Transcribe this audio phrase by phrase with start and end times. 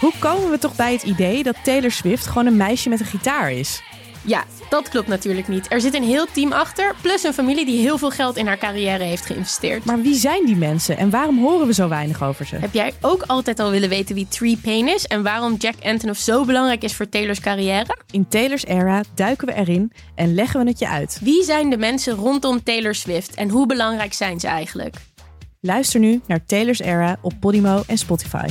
[0.00, 3.06] Hoe komen we toch bij het idee dat Taylor Swift gewoon een meisje met een
[3.06, 3.82] gitaar is?
[4.24, 5.72] Ja, dat klopt natuurlijk niet.
[5.72, 8.58] Er zit een heel team achter, plus een familie die heel veel geld in haar
[8.58, 9.84] carrière heeft geïnvesteerd.
[9.84, 12.56] Maar wie zijn die mensen en waarom horen we zo weinig over ze?
[12.56, 16.20] Heb jij ook altijd al willen weten wie Tree Payne is en waarom Jack Antonoff
[16.20, 17.96] zo belangrijk is voor Taylor's carrière?
[18.10, 21.18] In Taylor's era duiken we erin en leggen we het je uit.
[21.22, 24.96] Wie zijn de mensen rondom Taylor Swift en hoe belangrijk zijn ze eigenlijk?
[25.60, 28.46] Luister nu naar Taylor's era op Podimo en Spotify.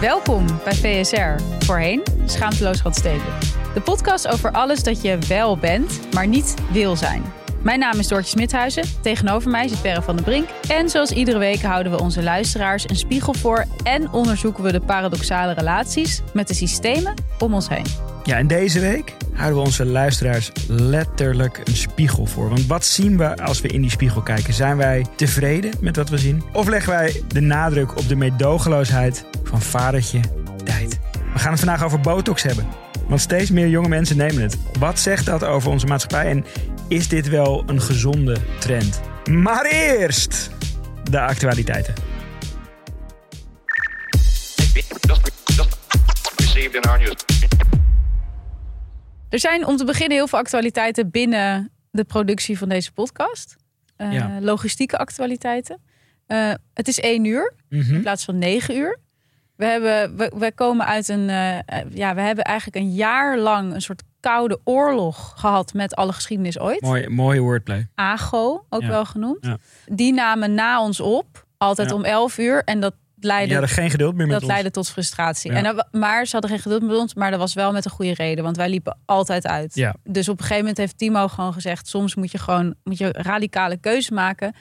[0.00, 3.32] Welkom bij VSR, voorheen Schaamteloos steken.
[3.74, 7.22] De podcast over alles dat je wel bent, maar niet wil zijn.
[7.62, 10.48] Mijn naam is Doortje Smithuizen, tegenover mij zit Perre van den Brink.
[10.68, 13.64] En zoals iedere week houden we onze luisteraars een spiegel voor...
[13.82, 17.86] en onderzoeken we de paradoxale relaties met de systemen om ons heen.
[18.24, 22.48] Ja, en deze week houden we onze luisteraars letterlijk een spiegel voor.
[22.48, 24.54] Want wat zien we als we in die spiegel kijken?
[24.54, 26.42] Zijn wij tevreden met wat we zien?
[26.52, 30.20] Of leggen wij de nadruk op de meedogenloosheid van vadertje
[30.64, 30.98] tijd?
[31.32, 32.66] We gaan het vandaag over botox hebben.
[33.08, 34.56] Want steeds meer jonge mensen nemen het.
[34.78, 36.44] Wat zegt dat over onze maatschappij en
[36.88, 39.00] is dit wel een gezonde trend?
[39.30, 40.50] Maar eerst
[41.10, 41.94] de actualiteiten.
[49.28, 53.56] Er zijn om te beginnen heel veel actualiteiten binnen de productie van deze podcast.
[53.96, 54.38] Eh, Ja.
[54.40, 55.80] Logistieke actualiteiten.
[56.26, 57.94] Eh, het is één uur Mhm.
[57.94, 58.98] in plaats van negen uur.
[59.56, 61.28] We, hebben, we, we komen uit een.
[61.28, 65.94] eh, eh, ja, we hebben eigenlijk een jaar lang een soort koude oorlog gehad met
[65.94, 66.80] alle geschiedenis ooit.
[66.80, 67.88] Mooi, mooie wordplay.
[67.94, 68.88] AGO, ook Ja.
[68.88, 69.38] wel genoemd.
[69.40, 69.56] Ja.
[69.86, 71.94] Die namen na ons op, altijd Ja.
[71.96, 72.62] om 11 uur.
[72.64, 74.50] En dat leidde, hadden geen geduld meer met dat ons.
[74.50, 75.50] leidde tot frustratie.
[75.50, 75.56] Ja.
[75.56, 77.90] En dat, maar ze hadden geen geduld met ons, maar dat was wel met een
[77.90, 78.44] goede reden.
[78.44, 79.74] Want wij liepen altijd uit.
[79.74, 79.94] Ja.
[80.04, 83.08] Dus op een gegeven moment heeft Timo gewoon gezegd: soms moet je gewoon moet je
[83.12, 84.54] radicale keuze maken.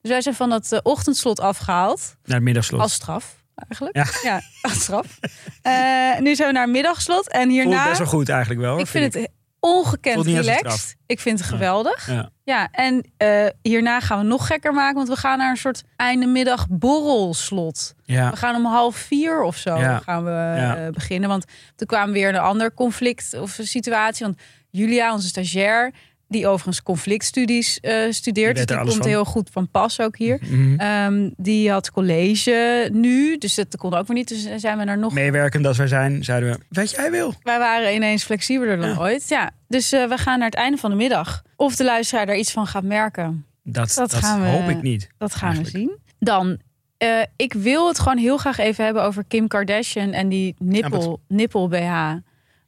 [0.00, 2.16] Dus wij zijn van dat eh, ochtendslot afgehaald.
[2.24, 2.80] Naar het middagslot.
[2.80, 3.35] Als straf,
[3.68, 3.96] eigenlijk.
[3.96, 4.40] Ja.
[4.62, 5.18] Ja, straf.
[5.62, 7.30] Eh, nu zijn we naar middagslot.
[7.30, 7.84] En Voelt hierna...
[7.84, 8.78] best wel goed eigenlijk wel.
[8.78, 9.28] ik vind het
[9.60, 10.96] ongekend Voelt relaxed.
[11.06, 12.06] Ik vind het geweldig.
[12.06, 12.30] Ja.
[12.44, 14.94] Ja, en eh, hierna gaan we nog gekker maken.
[14.94, 17.94] Want we gaan naar een soort einde middag borrelslot.
[18.04, 18.30] Ja.
[18.30, 21.28] We gaan om half vier of zo gaan we eh, beginnen.
[21.28, 21.44] Want
[21.76, 24.26] toen kwam weer een ander conflict of een situatie.
[24.26, 24.38] Want
[24.70, 25.92] Julia, onze stagiair,
[26.28, 28.56] die overigens conflictstudies eh, studeert.
[28.56, 29.06] Dus die komt van.
[29.06, 30.38] heel goed van pas ook hier.
[30.42, 30.78] Mhm.
[30.80, 34.28] Ehm, die had college nu, dus dat kon ook weer niet.
[34.28, 37.34] Dus zijn we er nog Meewerkend als wij zijn, zeiden we, weet jij wil.
[37.42, 38.96] wij waren ineens flexibeler dan Ja.
[38.98, 39.28] ooit.
[39.28, 41.42] Ja, dus eh, we gaan naar het einde van de middag.
[41.56, 44.82] Of de luisteraar daar iets van gaat merken, Dat, Dat dat, gaan we- hoop ik
[44.82, 45.08] niet.
[45.18, 45.72] dat gaan Eigenlijk.
[45.74, 45.98] we zien.
[46.18, 46.58] Dan,
[46.96, 51.20] eh, ik wil het gewoon heel graag even hebben over Kim Kardashian en die nippel,
[51.28, 52.12] nippel BH.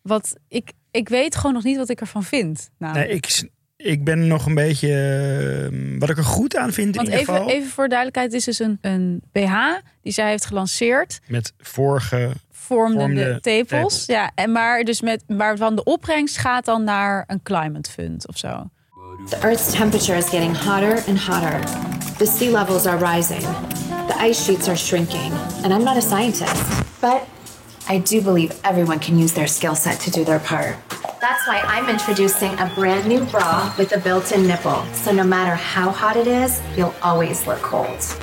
[0.03, 2.71] Wat ik, ik weet gewoon nog niet wat ik ervan vind.
[2.79, 4.89] Nou, Nee, ik, ik ben nog een beetje...
[5.73, 7.51] eh, wat ik er goed aan vind in Want even, geval...
[7.51, 9.55] even voor duidelijkheid, het is dus een, een BH
[10.03, 11.21] die zij heeft gelanceerd.
[11.27, 12.31] Met vorige...
[12.51, 13.69] Vormde, Vormde de tepels.
[13.69, 14.07] tepels.
[14.07, 18.39] Ja, en maar dus met waarvan de opbrengst gaat dan naar een climate fund of
[18.39, 18.71] zo.
[19.29, 21.61] The Earth's temperature is getting hotter and hotter.
[22.19, 23.41] The sea levels are rising.
[24.07, 25.33] The ice sheets are shrinking.
[25.63, 26.63] And I'm not a scientist.
[27.01, 27.21] But
[27.91, 30.77] I do believe everyone can use their skill set to do their part.
[31.21, 34.81] That's why I'm introducing a brand new bra with a built in nipple.
[35.05, 38.17] So no matter how hot it is, you'll always look cold.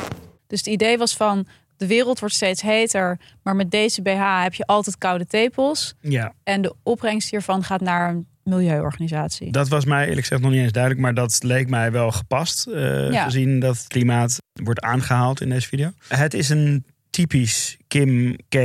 [0.47, 4.53] Dus het idee was van de wereld wordt steeds heter, maar met deze BH heb
[4.53, 5.93] je altijd koude tepels.
[6.01, 9.51] Ja, En de opbrengst hiervan gaat naar een milieuorganisatie.
[9.51, 11.01] dat was mij eerlijk gezegd nog niet eens duidelijk.
[11.03, 12.67] Maar dat leek mij wel gepast.
[12.67, 13.23] eh, Ja.
[13.23, 15.91] Gezien dat het klimaat wordt aangehaald in deze video.
[16.07, 18.55] Het is een typisch Kim K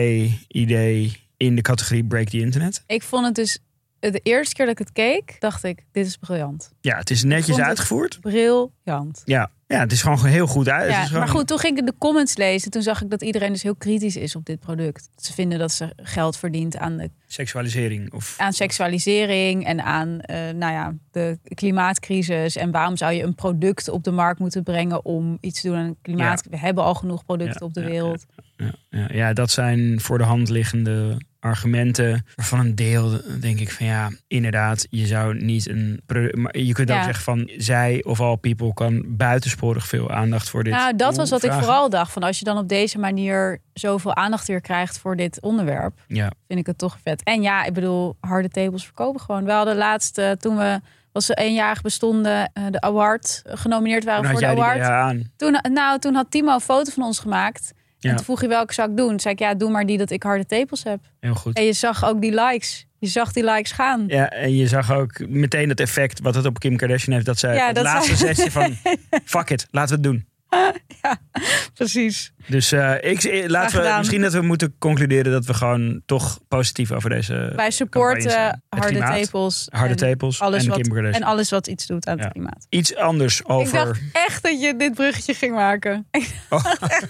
[0.48, 2.82] idee in de categorie Break the Internet.
[2.86, 3.58] Ik vond het dus
[3.98, 6.72] de eerste keer dat ik het keek, dacht ik, dit is briljant.
[6.80, 8.20] Ja, het is netjes uitgevoerd.
[8.20, 9.22] Briljant.
[9.24, 9.50] Ja.
[9.70, 10.90] Ja, het is gewoon heel goed uit.
[10.90, 12.70] Ja, gewoon- maar goed, toen ging ik de comments lezen.
[12.70, 15.08] Toen zag ik dat iedereen dus heel kritisch is op dit product.
[15.16, 18.12] Ze vinden dat ze geld verdient aan, de, Seksualisering.
[18.12, 22.56] Of, aan seksualisering en aan eh, nou ja, de klimaatcrisis.
[22.56, 25.76] En waarom zou je een product op de markt moeten brengen om iets te doen
[25.76, 26.46] aan het klimaat?
[26.50, 28.24] We hebben al genoeg producten Ja, op de wereld.
[28.56, 32.26] ja, ja, ja, dat zijn voor de hand liggende argumenten.
[32.36, 36.00] Waarvan een deel denk ik van ja, inderdaad, je zou niet een.
[36.32, 37.04] Maar je kunt ook Ja.
[37.04, 40.72] zeggen van zij of all people kan buitensporig veel aandacht voor dit.
[40.72, 42.12] Nou, dat was wat ik vooral dacht.
[42.12, 46.30] Van als je dan op deze manier zoveel aandacht weer krijgt voor dit onderwerp, Ja,
[46.46, 47.22] vind ik het toch vet.
[47.22, 49.44] En ja, ik bedoel, harde tables verkopen gewoon.
[49.44, 50.80] We hadden laatst, eh, toen we
[51.12, 55.24] was ze eenjarig bestonden, eh, de award eh, genomineerd waren toen voor de award.
[55.36, 57.72] Toen, nou, toen had Timo een foto van ons gemaakt.
[58.00, 58.10] Ja.
[58.10, 59.08] En toen vroeg hij welke zou ik doen.
[59.08, 61.00] Toen zei ik, ja, doe maar die dat ik harde tepels heb.
[61.20, 61.56] Heel goed.
[61.56, 62.86] En je zag ook die likes.
[62.98, 64.04] Je zag die likes gaan.
[64.06, 67.26] Ja, en je zag ook meteen het effect wat het op Kim Kardashian heeft.
[67.26, 68.76] Dat zij Ja, dat laatste zij- sessie van
[69.24, 70.26] fuck it, laten we het doen.
[71.74, 72.32] Precies.
[72.46, 73.98] Dus eh, ik, eh, laten we, gedaan.
[73.98, 78.98] misschien dat we moeten concluderen dat we gewoon toch positief over deze Wij supporten harde
[78.98, 79.66] tepels.
[79.70, 81.14] harde en tepels alles en wat.
[81.14, 82.22] En alles wat iets doet aan Ja.
[82.22, 82.66] het klimaat.
[82.68, 86.06] Iets anders Ik over, dacht echt dat je dit bruggetje ging maken.
[86.48, 86.64] Oh.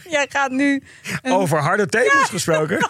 [0.08, 0.82] Jij gaat nu...
[1.22, 2.78] een- over harde tepels gesproken.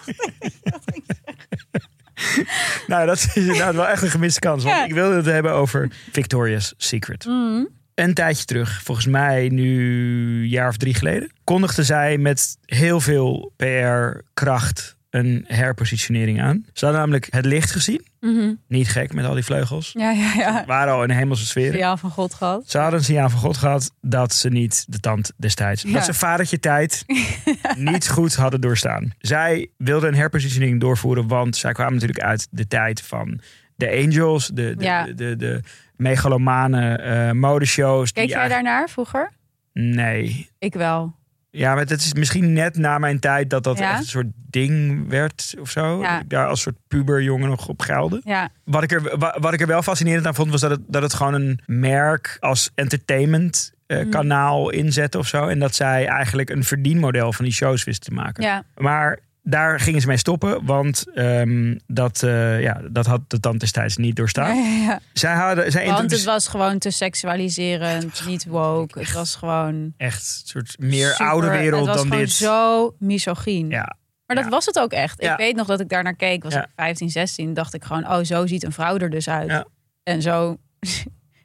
[2.87, 4.63] nou, dat is inderdaad wel echt een gemiste kans.
[4.63, 4.85] Want Ja.
[4.85, 7.25] ik wilde het hebben over Victoria's Secret.
[7.25, 7.63] Mhm.
[7.95, 12.99] Een tijdje terug, volgens mij nu een jaar of drie geleden, kondigde zij met heel
[13.01, 16.65] veel PR-kracht een herpositionering aan.
[16.73, 18.05] Ze hadden namelijk het licht gezien.
[18.19, 18.53] Mhm.
[18.67, 19.91] Niet gek met al die vleugels.
[19.97, 20.63] Ja, ja, ja.
[20.65, 21.77] Waren al in de hemelse sferen.
[21.77, 22.63] Ja, van God gehad.
[22.69, 25.91] Ze hadden een signaal van God gehad dat ze niet de tand destijds, Ja.
[25.93, 27.05] dat ze vadertje tijd
[27.77, 29.11] niet goed hadden doorstaan.
[29.19, 33.39] Zij wilden een herpositionering doorvoeren, want zij kwamen natuurlijk uit de tijd van
[33.75, 35.05] de Angels, de, de, Ja.
[35.05, 35.61] de, de, de
[36.01, 38.11] megalomane eh, modeshows.
[38.11, 39.31] Keek jij eigenlijk- daarnaar vroeger?
[39.73, 40.49] Nee.
[40.59, 41.15] Ik wel.
[41.49, 43.89] Ja, maar het is misschien net na mijn tijd dat dat Ja?
[43.91, 46.01] echt een soort ding werd of zo.
[46.01, 46.23] Ja.
[46.27, 48.21] Daar als soort puberjongen nog op geilde.
[48.23, 50.79] Ja, Wat ik, er, wa- wat ik er wel fascinerend aan vond, was dat het,
[50.87, 54.09] dat het gewoon een merk als entertainment Mhm.
[54.09, 55.47] kanaal inzette of zo.
[55.47, 58.43] En dat zij eigenlijk een verdienmodel van die shows wisten te maken.
[58.43, 58.63] ja.
[58.75, 63.59] Maar daar gingen ze mee stoppen, want ehm, dat, eh, ja, dat had de tand
[63.59, 64.55] destijds niet doorstaan.
[64.55, 64.99] ja, ja, ja.
[65.13, 68.99] Zij hadden, zij Want het was gewoon te seksualiserend, niet woke.
[68.99, 72.31] Het was gewoon echt een soort meer super- oude wereld het was dan gewoon dit.
[72.31, 73.69] zo misogyn.
[73.69, 73.95] Ja,
[74.25, 75.23] Maar dat was het ook echt.
[75.23, 77.53] Ik weet nog dat ik daar naar keek, was ik 15, 16.
[77.53, 79.65] Dacht ik gewoon, oh, zo ziet een vrouw er dus uit.
[80.03, 80.57] En zo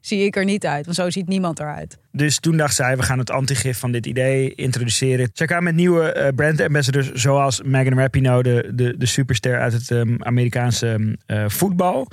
[0.07, 1.99] zie ik er niet uit, want zo ziet niemand eruit.
[2.13, 5.31] Dus toen dacht zij, we gaan het antigif van dit idee introduceren.
[5.33, 9.73] Zij kwamen met nieuwe eh, brand ambassadors zoals Megan Rapinoe, de, de, de superster uit
[9.73, 12.09] het ehm, Amerikaanse ehm, eh, voetbal.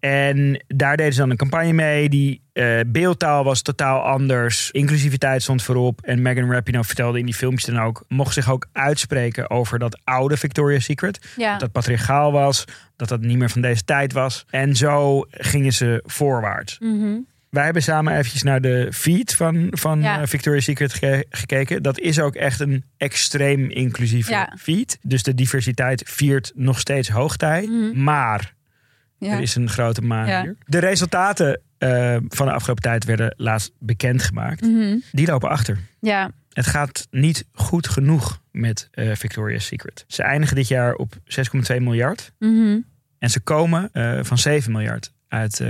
[0.00, 2.08] En daar deden ze dan een campagne mee.
[2.08, 4.70] Die eh, beeldtaal was totaal anders.
[4.70, 6.00] Inclusiviteit stond voorop.
[6.02, 8.04] En Megan Rapinoe vertelde in die filmpjes dan ook...
[8.08, 11.26] mocht zich ook uitspreken over dat oude Victoria's Secret.
[11.36, 12.64] Ja, Dat dat patriarchaal was.
[12.96, 14.44] Dat dat niet meer van deze tijd was.
[14.50, 16.78] En zo gingen ze voorwaarts.
[16.78, 17.16] Mhm.
[17.50, 20.20] Wij hebben samen eventjes naar de feed van, van Ja.
[20.20, 21.82] eh, Victoria's Secret ge- gekeken.
[21.82, 24.52] Dat is ook echt een extreem inclusieve Ja.
[24.58, 24.98] feed.
[25.02, 27.62] Dus de diversiteit viert nog steeds hoogtij.
[27.66, 28.02] Mhm.
[28.02, 28.54] Maar,
[29.18, 29.32] ja.
[29.32, 30.42] er is een grote maar Ja.
[30.42, 30.56] hier.
[30.66, 34.60] De resultaten eh, van de afgelopen tijd werden laatst bekendgemaakt.
[34.60, 34.96] Mhm.
[35.12, 35.78] Die lopen achter.
[36.00, 36.30] ja.
[36.48, 40.04] Het gaat niet goed genoeg met eh, Victoria's Secret.
[40.08, 42.32] Ze eindigen dit jaar op 6,2 miljard.
[42.38, 42.78] Mhm.
[43.18, 45.60] En ze komen eh, van 7 miljard uit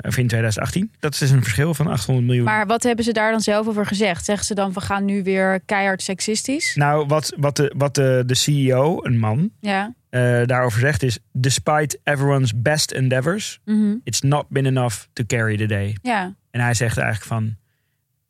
[0.00, 0.90] of in 2018.
[0.98, 2.44] Dat is dus een verschil van 800 miljoen.
[2.44, 4.24] Maar wat hebben ze daar dan zelf over gezegd?
[4.24, 6.74] Zeggen ze dan, we gaan nu weer keihard seksistisch?
[6.74, 9.94] Nou, wat, wat, de, wat de, de CEO, een man, Ja.
[10.40, 11.18] Eh, daarover zegt is...
[11.32, 13.94] Despite everyone's best endeavors, Mhm.
[14.04, 15.96] it's not been enough to carry the day.
[16.02, 16.34] Ja.
[16.50, 17.56] En hij zegt eigenlijk van...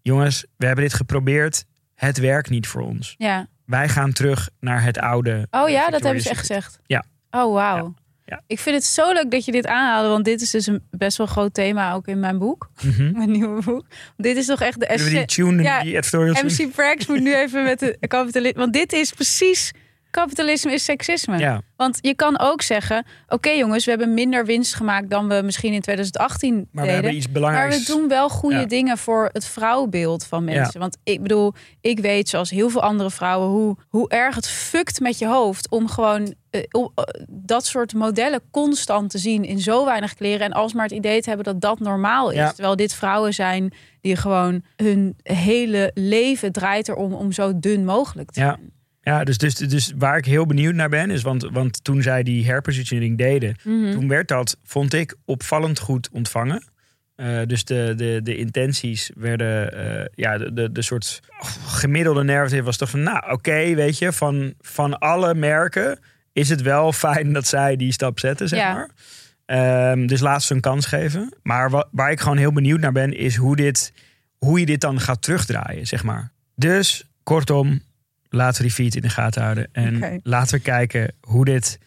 [0.03, 1.65] Jongens, we hebben dit geprobeerd.
[1.95, 3.15] Het werkt niet voor ons.
[3.19, 3.47] Ja.
[3.65, 5.47] Wij gaan terug naar het oude.
[5.51, 6.79] Oh ja, dat hebben ze echt gezegd?
[6.87, 7.05] Ja.
[7.31, 7.77] Oh, wauw.
[7.77, 7.93] Ja.
[8.25, 8.43] Ja.
[8.47, 11.17] Ik vind het zo leuk dat je dit aanhaalde, want dit is dus een best
[11.17, 12.71] wel groot thema ook in mijn boek.
[12.83, 13.13] Mhm.
[13.19, 13.87] Mijn nieuwe boek.
[14.17, 15.45] Dit is toch echt de Zullen we die essentie.
[15.45, 16.45] tune, Ja, die editorial doen?
[16.67, 18.59] MC Prax moet nu even met de kapitalisme.
[18.61, 19.73] Want dit is precies.
[20.21, 21.39] Kapitalisme is seksisme.
[21.39, 25.41] Ja, Want je kan ook zeggen: oké jongens, we hebben minder winst gemaakt dan we
[25.45, 26.95] misschien in 2018 maar we deden.
[26.95, 27.79] hebben iets Maar belangrijks.
[27.79, 28.65] we doen wel goede Ja.
[28.67, 30.81] dingen voor het vrouwbeeld van mensen.
[30.81, 35.01] Want ik bedoel, ik weet zoals heel veel andere vrouwen hoe, hoe erg het fukt
[35.01, 36.85] met je hoofd om gewoon eh, eh,
[37.29, 40.47] dat soort modellen constant te zien in zo weinig kleren.
[40.47, 42.37] En alsmaar het idee te hebben dat dat normaal is.
[42.37, 42.53] Ja.
[42.53, 48.31] Terwijl dit vrouwen zijn die gewoon hun hele leven draait erom om zo dun mogelijk
[48.31, 48.47] te Ja.
[48.47, 48.75] zijn.
[49.09, 52.23] Ja, dus, dus, dus waar ik heel benieuwd naar ben, is want, want toen zij
[52.23, 53.93] die herpositionering deden, Mhm.
[53.93, 56.65] toen werd dat, vond ik, opvallend goed ontvangen.
[57.17, 61.21] Eh, dus de, de, de intenties werden, eh, ja, de, de, de soort
[61.67, 65.99] gemiddelde narrative was toch van, nou oké, weet je, van, van alle merken
[66.33, 68.73] is het wel fijn dat zij die stap zetten, zeg Ja.
[68.75, 68.91] maar.
[69.47, 71.35] Ehm, dus laat ze een kans geven.
[71.43, 73.93] Maar wa- waar ik gewoon heel benieuwd naar ben, is hoe, dit,
[74.39, 76.33] hoe je dit dan gaat terugdraaien, zeg maar.
[76.55, 77.81] Dus, kortom,
[78.37, 79.69] laten we die feed in de gaten houden.
[79.73, 81.79] En laten we kijken hoe dit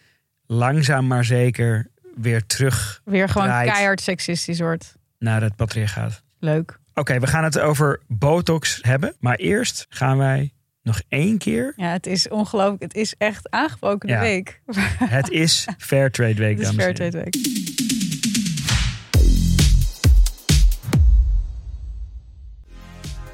[0.46, 4.96] langzaam maar zeker weer terug Weer gewoon keihard seksistisch wordt.
[5.20, 6.24] naar het patriarchaat.
[6.40, 6.80] Leuk.
[6.94, 9.16] Oké, we gaan het over botox hebben.
[9.20, 10.54] Maar eerst gaan wij
[10.84, 11.74] nog één keer.
[11.76, 12.82] Ja, het is ongelooflijk.
[12.82, 14.20] Het is echt aangebroken Ja.
[14.20, 14.62] week.
[14.98, 17.32] Het is Fairtrade Week, dames en Fairtrade heren.
[17.32, 17.99] week.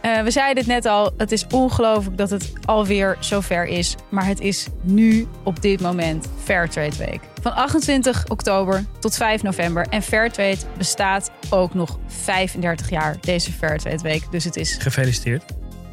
[0.05, 3.95] Eh, we zeiden het net al, het is ongelooflijk dat het alweer zover is.
[4.09, 7.19] Maar het is nu, op dit moment, Fairtrade Week.
[7.41, 9.87] Van 28 oktober tot 5 november.
[9.89, 14.31] En Fairtrade bestaat ook nog 35 jaar, deze Fairtrade Week.
[14.31, 15.43] Dus het is Gefeliciteerd.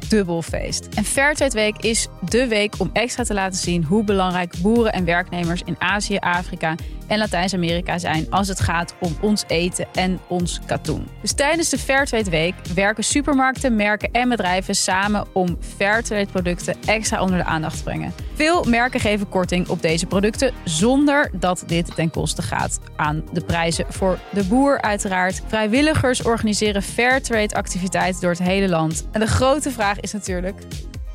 [0.09, 0.87] dubbel feest.
[0.95, 5.05] En Fairtrade Week is de week om extra te laten zien hoe belangrijk boeren en
[5.05, 6.75] werknemers in Azië, Afrika
[7.13, 11.07] en Latijns-Amerika zijn als het gaat om ons eten en ons katoen.
[11.21, 17.21] Dus tijdens de Fairtrade Week werken supermarkten, merken en bedrijven samen om Fairtrade producten extra
[17.21, 18.13] onder de aandacht te brengen.
[18.33, 23.41] Veel merken geven korting op deze producten zonder dat dit ten koste gaat aan de
[23.41, 25.41] prijzen voor de boer uiteraard.
[25.47, 29.07] Vrijwilligers organiseren Fairtrade activiteiten door het hele land.
[29.11, 30.61] En de grote vraag is natuurlijk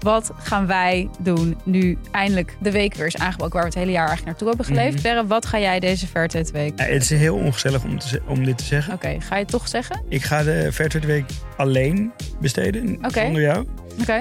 [0.00, 3.90] wat gaan wij doen nu eindelijk de week weer is aangebroken waar we het hele
[3.90, 5.02] jaar eigenlijk naartoe hebben geleefd?
[5.02, 6.78] Berre, wat ga jij deze Fairtrade week?
[6.78, 8.94] Ja, het is heel ongezellig om, te, om dit te zeggen.
[8.94, 10.02] Oké, ga je het toch zeggen?
[10.08, 12.98] Ik ga de Fairtrade Week alleen besteden.
[13.00, 13.66] Zonder jou.
[14.00, 14.20] Oké.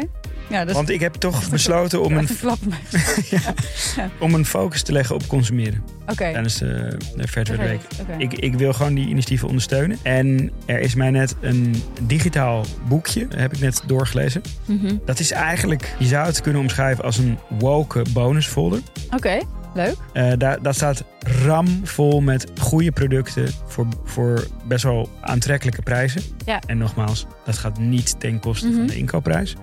[0.50, 2.28] Ja, dus Want ik heb toch besloten om een,
[4.20, 5.84] om een focus te leggen op consumeren.
[6.02, 6.16] Oké.
[6.16, 7.82] Tijdens de, de Fairtrade Week.
[8.18, 9.98] Ik, ik wil gewoon die initiatieven ondersteunen.
[10.04, 14.42] En er is mij net een digitaal boekje, heb ik net doorgelezen.
[14.66, 14.96] Mhm.
[15.06, 18.80] Dat is eigenlijk, je zou het kunnen omschrijven als een woke bonusfolder.
[19.10, 19.40] Oké,
[19.74, 19.96] leuk.
[20.14, 21.04] Eh daar, daar staat
[21.46, 26.22] ramvol met goede producten voor, voor best wel aantrekkelijke prijzen.
[26.46, 26.60] Ja.
[26.66, 28.78] En nogmaals, dat gaat niet ten koste Mhm.
[28.78, 29.56] van de inkoopprijs.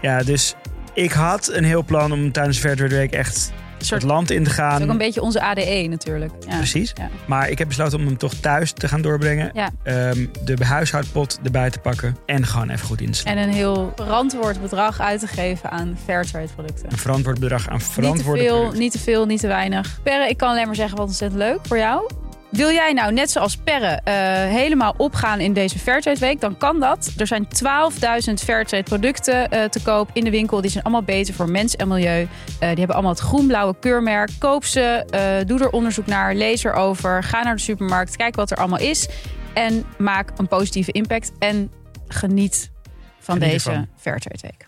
[0.00, 0.54] Ja, dus
[0.94, 4.42] ik had een heel plan om tijdens Fairtrade Week echt soort, het land in te
[4.42, 4.82] dat is gaan.
[4.82, 6.32] ook een beetje onze ADE natuurlijk.
[6.48, 6.56] Ja.
[6.56, 6.92] Precies.
[6.96, 7.08] Ja.
[7.26, 9.50] Maar ik heb besloten om hem toch thuis te gaan doorbrengen.
[9.54, 9.70] Ja.
[9.82, 12.16] Ehm, de huishoudpot erbij te pakken.
[12.26, 13.36] En gewoon even goed in te slaan.
[13.36, 16.90] En een heel verantwoord bedrag uit te geven aan Fairtrade producten.
[16.92, 18.78] Een verantwoord bedrag aan Niet te verantwoorde veel, producten.
[18.80, 20.00] niet te veel, niet te weinig.
[20.02, 22.10] Perre, ik kan alleen maar zeggen wat ontzettend leuk voor jou.
[22.50, 24.14] Wil jij nou, net zoals Perre, eh,
[24.54, 26.40] helemaal opgaan in deze Fairtrade Week?
[26.40, 27.12] Dan kan dat.
[27.16, 30.60] Er zijn 12.000 Fairtrade producten eh, te koop in de winkel.
[30.60, 32.22] Die zijn allemaal beter voor mens en milieu.
[32.22, 32.28] Eh,
[32.58, 34.30] die hebben allemaal het groen-blauwe keurmerk.
[34.38, 35.04] Koop ze,
[35.46, 37.22] doe er onderzoek naar, lees erover.
[37.22, 39.08] Ga naar de supermarkt, kijk wat er allemaal is.
[39.54, 41.32] En maak een positieve impact.
[41.38, 41.70] En
[42.08, 42.70] geniet
[43.18, 43.86] van Geniet deze.
[43.96, 44.66] Fairtrade Week.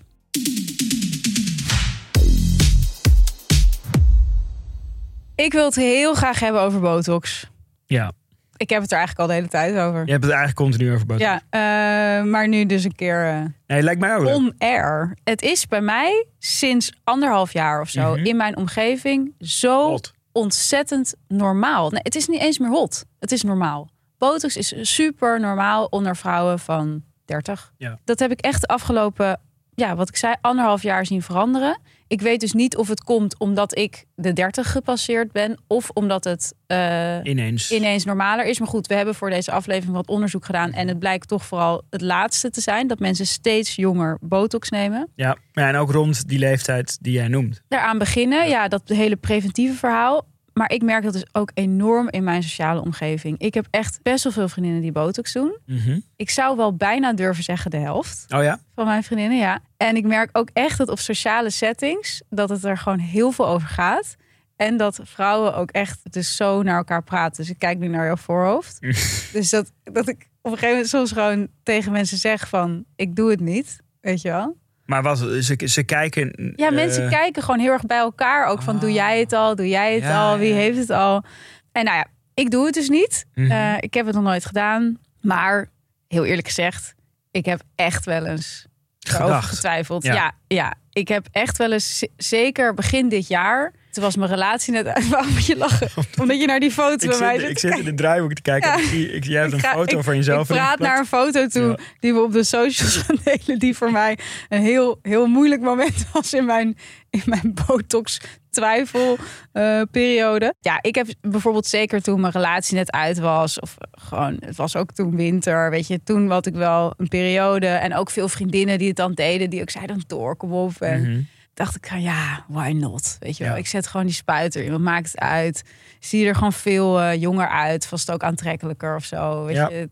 [5.35, 7.49] Ik wil het heel graag hebben over botox.
[7.95, 8.13] Ja,
[8.57, 10.05] Ik heb het er eigenlijk al de hele tijd over.
[10.07, 11.19] je hebt het eigenlijk continu over.
[11.19, 15.17] Ja, eh, maar nu dus een keer eh, Nee, lijkt mij ook on air.
[15.25, 18.25] Het is bij mij sinds anderhalf jaar of zo Mhm.
[18.27, 20.13] in mijn omgeving zo Hot.
[20.33, 21.91] ontzettend normaal.
[21.91, 23.05] Nee, het is niet eens meer hot.
[23.19, 23.89] Het is normaal.
[24.19, 27.73] Botox is super normaal onder vrouwen van 30.
[27.77, 27.99] Ja.
[28.05, 29.41] Dat heb ik echt de afgelopen,
[29.75, 31.79] ja, wat ik zei, anderhalf jaar zien veranderen.
[32.07, 36.25] Ik weet dus niet of het komt omdat ik de 30 gepasseerd ben of omdat
[36.25, 37.71] het eh, Ineens.
[37.71, 38.59] ineens normaler is.
[38.59, 40.73] Maar goed, we hebben voor deze aflevering wat onderzoek gedaan.
[40.73, 42.87] En het blijkt toch vooral het laatste te zijn.
[42.87, 45.09] Dat mensen steeds jonger botox nemen.
[45.15, 47.63] Ja, en ook rond die leeftijd die jij noemt.
[47.69, 50.27] Daaraan beginnen, ja, dat hele preventieve verhaal.
[50.61, 53.39] Maar ik merk dat dus ook enorm in mijn sociale omgeving.
[53.39, 55.59] Ik heb echt best wel veel vriendinnen die botox doen.
[55.67, 55.99] Mhm.
[56.17, 58.61] Ik zou wel bijna durven zeggen de helft Oh ja?
[58.75, 59.61] van mijn vriendinnen, ja.
[59.77, 62.23] En ik merk ook echt dat op sociale settings...
[62.31, 64.17] dat het er gewoon heel veel over gaat.
[64.57, 67.37] En dat vrouwen ook echt dus zo naar elkaar praten.
[67.37, 68.81] Dus ik kijk nu naar jouw voorhoofd.
[69.33, 72.85] dus dat, dat ik op een gegeven moment soms gewoon tegen mensen zeg van...
[72.97, 74.57] ik doe het niet, weet je wel.
[74.91, 76.53] Maar wat, ze, ze kijken...
[76.57, 78.47] Ja, eh, mensen kijken gewoon heel erg bij elkaar.
[78.47, 79.55] Ook van, doe jij het al?
[79.55, 80.39] Doe jij het Ja, al?
[80.39, 80.55] Wie ja.
[80.55, 81.25] heeft het al?
[81.73, 83.27] En nou ja, ik doe het dus niet.
[83.35, 83.51] Mhm.
[83.51, 84.99] Eh, ik heb het nog nooit gedaan.
[85.21, 85.69] Maar
[86.09, 86.95] heel eerlijk gezegd,
[87.31, 88.67] ik heb echt wel eens
[88.99, 89.49] Gedacht.
[89.49, 90.03] getwijfeld.
[90.03, 90.15] Ja.
[90.15, 90.33] Ja.
[90.47, 93.73] ja, ik heb echt wel eens, zeker begin dit jaar...
[93.91, 95.09] Toen was mijn relatie net uit.
[95.09, 95.89] Waarom moet je lachen?
[96.21, 98.71] Omdat je naar die foto bij mij zit, ik zit in het draaiboek te kijken.
[98.71, 98.77] Ja.
[98.77, 100.49] Ik zie, ik, jij hebt een ga- foto ik- van jezelf.
[100.51, 101.77] Ik praat naar een foto toe Ja.
[102.01, 103.59] die we op de socials gaan delen.
[103.59, 104.19] Die voor mij
[104.49, 106.77] een heel, heel moeilijk moment was in mijn,
[107.11, 108.21] in mijn botox
[108.51, 109.17] twijfel
[109.53, 110.55] eh, periode.
[110.61, 113.61] Ja, ik heb bijvoorbeeld zeker toen mijn relatie net uit was.
[113.61, 115.71] Of gewoon, het was ook toen winter.
[115.71, 117.67] Weet je, toen had ik wel een periode.
[117.67, 119.51] En ook veel vriendinnen die het dan deden.
[119.51, 120.81] Die ook zeiden, door, kom op.
[120.81, 121.29] En.
[121.65, 123.17] Dacht ik, van, ja, why not?
[123.19, 123.59] Weet je wel, Ja.
[123.59, 124.71] ik zet gewoon die spuit erin.
[124.71, 125.63] Wat maakt het uit?
[125.99, 127.89] Zie je er gewoon veel eh, jonger uit?
[127.89, 129.45] Was het ook aantrekkelijker of zo?
[129.45, 129.69] Weet Ja.
[129.71, 129.89] je,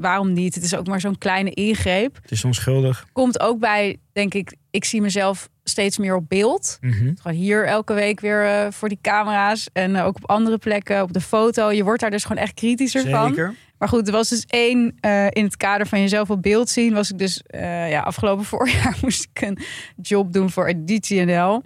[0.00, 0.54] waarom niet?
[0.54, 2.18] Het is ook maar zo'n kleine ingreep.
[2.22, 3.06] Het is onschuldig.
[3.12, 6.78] Komt ook bij denk ik, ik zie mezelf steeds meer op beeld.
[6.80, 7.12] Mhm.
[7.20, 9.68] Gewoon hier elke week weer eh, voor die camera's.
[9.72, 11.70] En eh, ook op andere plekken, op de foto.
[11.70, 13.54] Je wordt daar dus gewoon echt kritischer van.
[13.78, 16.94] Maar goed, er was dus één eh, in het kader van jezelf op beeld zien.
[16.94, 17.42] Was ik dus
[17.88, 19.58] ja, afgelopen voorjaar moest ik een
[20.02, 21.62] job doen voor Editie NL.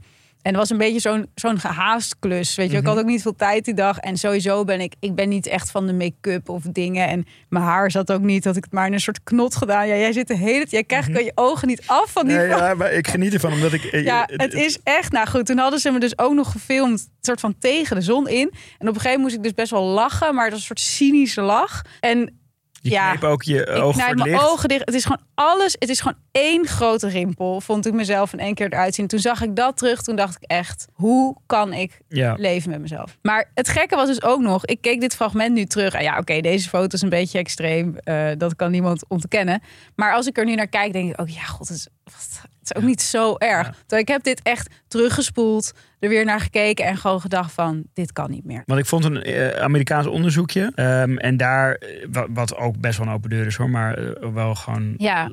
[0.49, 2.55] En het was een beetje zo'n zo'n gehaast klus.
[2.55, 2.91] Weet je, ik Mhm.
[2.93, 3.99] had ook niet veel tijd die dag.
[3.99, 7.09] En sowieso ben ik, ik ben niet echt van de make-up of dingen.
[7.09, 8.45] En mijn haar zat ook niet.
[8.45, 9.87] Had ik het maar in een soort knot gedaan.
[9.89, 10.71] Ja, jij zit de hele tijd.
[10.71, 11.19] Jij krijgt Mhm.
[11.19, 13.83] je ogen niet af van die Nee, ja, maar ik geniet ervan omdat ik.
[14.05, 15.13] ja, het is echt.
[15.13, 18.29] Nou goed, toen hadden ze me dus ook nog gefilmd, soort van tegen de zon
[18.29, 18.51] in.
[18.79, 20.77] En op een gegeven moment moest ik dus best wel lachen, maar dat was een
[20.77, 21.83] soort cynische lach.
[22.01, 22.38] En
[22.81, 24.85] Je ja, ook je ik ogen voor mijn ogen dicht.
[24.85, 25.77] Het is gewoon alles.
[25.79, 27.61] Het is gewoon één grote rimpel.
[27.61, 29.07] Vond ik mezelf in één keer eruit zien.
[29.07, 30.03] Toen zag ik dat terug.
[30.03, 32.35] Toen dacht ik echt, hoe kan ik Ja.
[32.39, 33.17] leven met mezelf?
[33.23, 34.65] Maar het gekke was dus ook nog.
[34.67, 35.95] Ik keek dit fragment nu terug.
[35.95, 37.97] En ja, oké, deze foto is een beetje extreem.
[37.99, 39.63] eh, dat kan niemand ontkennen.
[39.95, 42.43] Maar als ik er nu naar kijk, denk ik ook, ja, god, het is, wat-
[42.69, 43.71] het is ook niet zo erg.
[43.87, 43.97] Ja.
[43.97, 48.31] Ik heb dit echt teruggespoeld, er weer naar gekeken en gewoon gedacht van, dit kan
[48.31, 48.63] niet meer.
[48.67, 50.73] Want ik vond een eh, Amerikaans onderzoekje.
[50.75, 53.95] ehm, en daar, eh, wa- wat ook best wel een open deur is hoor, maar
[53.95, 55.31] eh, wel gewoon Ja.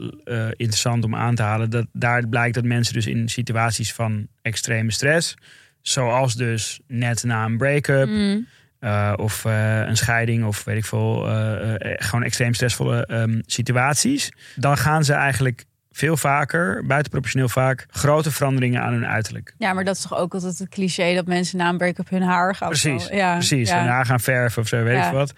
[0.49, 1.69] interessant om aan te halen.
[1.69, 5.35] Dat daar blijkt dat mensen dus in situaties van extreme stress,
[5.81, 8.07] zoals dus net na een break-up.
[8.07, 8.45] Mm.
[9.15, 11.19] of een scheiding of weet ik veel,
[11.79, 14.31] gewoon extreem stressvolle ehm, situaties.
[14.55, 15.65] Dan gaan ze eigenlijk
[15.95, 19.53] veel vaker, buitenproportioneel vaak, grote veranderingen aan hun uiterlijk.
[19.57, 22.21] Ja, maar dat is toch ook altijd het cliché dat mensen na een break-up hun
[22.21, 23.07] haar gaan Precies.
[23.07, 23.69] Ja, precies.
[23.69, 23.79] ja.
[23.79, 25.07] En daar gaan verven of zo, weet Ja.
[25.07, 25.33] ik wat.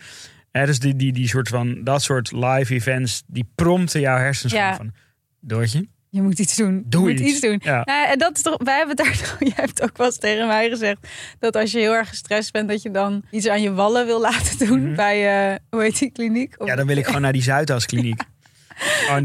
[0.52, 4.54] Hè, dus die, die, die soort van, dat soort live events, die prompten jouw hersens
[4.54, 4.76] Ja.
[4.76, 4.92] van,
[5.40, 6.84] Doortje, Je moet iets doen.
[6.86, 7.32] doe je moet iets.
[7.32, 7.60] iets doen.
[7.64, 7.82] Ja.
[7.84, 10.70] Nou, en dat is toch, wij hebben daar, jij hebt ook wel eens tegen mij
[10.70, 11.08] gezegd
[11.40, 14.22] dat als je heel erg gestrest bent, dat je dan iets aan je wallen wil
[14.22, 14.96] laten doen Mhm.
[14.96, 16.56] bij, eh, hoe heet die kliniek?
[16.58, 18.18] Of- ja, dan wil ik gewoon naar die Zuidaskliniek.
[18.18, 18.37] daar een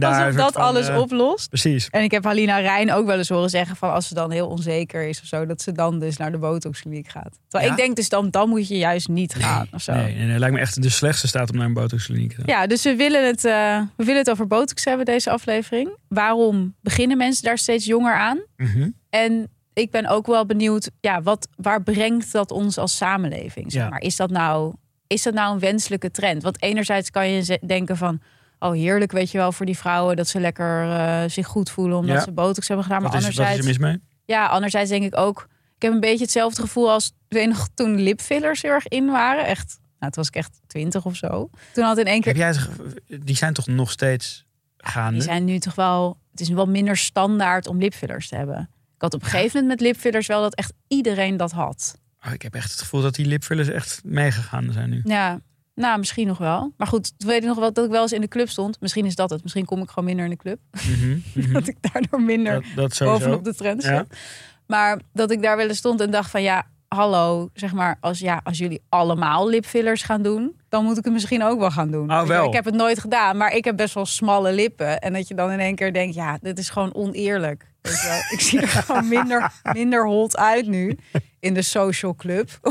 [0.00, 1.48] Alsof soort dat van, alles eh, oplost.
[1.48, 1.88] Precies.
[1.90, 4.48] En ik heb Halina Rijn ook wel eens horen zeggen van als ze dan heel
[4.48, 7.38] onzeker is of zo, dat ze dan dus naar de botoxkliniek gaat.
[7.48, 7.76] Terwijl Ja?
[7.76, 9.92] ik denk dus dan, dan moet je juist niet gaan of zo.
[9.92, 12.44] Nee, nee, nee, lijkt me echt de slechtste staat om naar een botoxkliniek te gaan.
[12.46, 15.96] Ja, dus we willen, het, eh, we willen het over botox hebben, deze aflevering.
[16.08, 18.40] Waarom beginnen mensen daar steeds jonger aan?
[18.56, 18.88] Mhm.
[19.10, 23.72] En ik ben ook wel benieuwd, ja, wat, waar brengt dat ons als samenleving?
[23.72, 23.88] Zeg Ja.
[23.88, 24.00] maar.
[24.00, 24.74] is, dat nou,
[25.06, 26.42] is dat nou een wenselijke trend?
[26.42, 28.20] Want enerzijds kan je denken van,
[28.62, 31.96] oh heerlijk, weet je wel, voor die vrouwen dat ze lekker eh, zich goed voelen
[31.98, 32.22] omdat Ja.
[32.22, 33.02] ze botox hebben gedaan.
[33.02, 34.02] Maar Wat, is, wat is anderzijds, er mis mee?
[34.24, 38.62] ja, anderzijds denk ik ook, ik heb een beetje hetzelfde gevoel als nog toen lipfillers
[38.62, 39.46] heel erg in waren.
[39.46, 41.50] Echt, nou, toen was ik echt twintig of zo.
[41.72, 42.48] Toen had in één keer Heb jij
[43.08, 44.44] het die zijn toch nog steeds
[44.76, 45.12] gaande?
[45.12, 46.18] Die zijn nu toch wel.
[46.30, 48.70] Het is wel minder standaard om lipfillers te hebben.
[48.94, 51.94] Ik had op een gegeven moment met lipfillers wel dat echt iedereen dat had.
[52.26, 55.00] Oh, ik heb echt het gevoel dat die lipfillers echt meegegaan zijn nu.
[55.04, 55.40] Ja,
[55.74, 56.72] nou misschien nog wel.
[56.76, 58.80] Maar goed, toen weet ik nog wel dat ik wel eens in de club stond.
[58.80, 59.42] Misschien is dat het.
[59.42, 60.58] Misschien kom ik gewoon minder in de club.
[60.86, 61.52] Mhm, mhm.
[61.52, 63.96] Dat ik daardoor minder dat, dat bovenop de trend Ja.
[63.98, 64.18] zit.
[64.66, 68.18] Maar dat ik daar wel eens stond en dacht van ja, hallo, zeg maar, als,
[68.18, 71.90] ja, als jullie allemaal lipfillers gaan doen, dan moet ik het misschien ook wel gaan
[71.90, 72.12] doen.
[72.12, 72.46] Oh, wel.
[72.46, 75.00] Ik heb het nooit gedaan, maar ik heb best wel smalle lippen.
[75.00, 77.70] En dat je dan in één keer denkt, ja, dit is gewoon oneerlijk.
[78.30, 80.98] Ik zie er gewoon minder, minder hot uit nu
[81.40, 82.50] in de social club.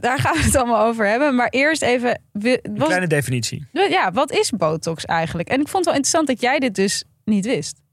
[0.00, 1.34] daar gaan we het allemaal over hebben.
[1.34, 3.66] Maar eerst even, Een kleine definitie.
[3.72, 5.48] ja, wat is botox eigenlijk?
[5.48, 7.84] En ik vond het wel interessant dat jij dit dus niet wist.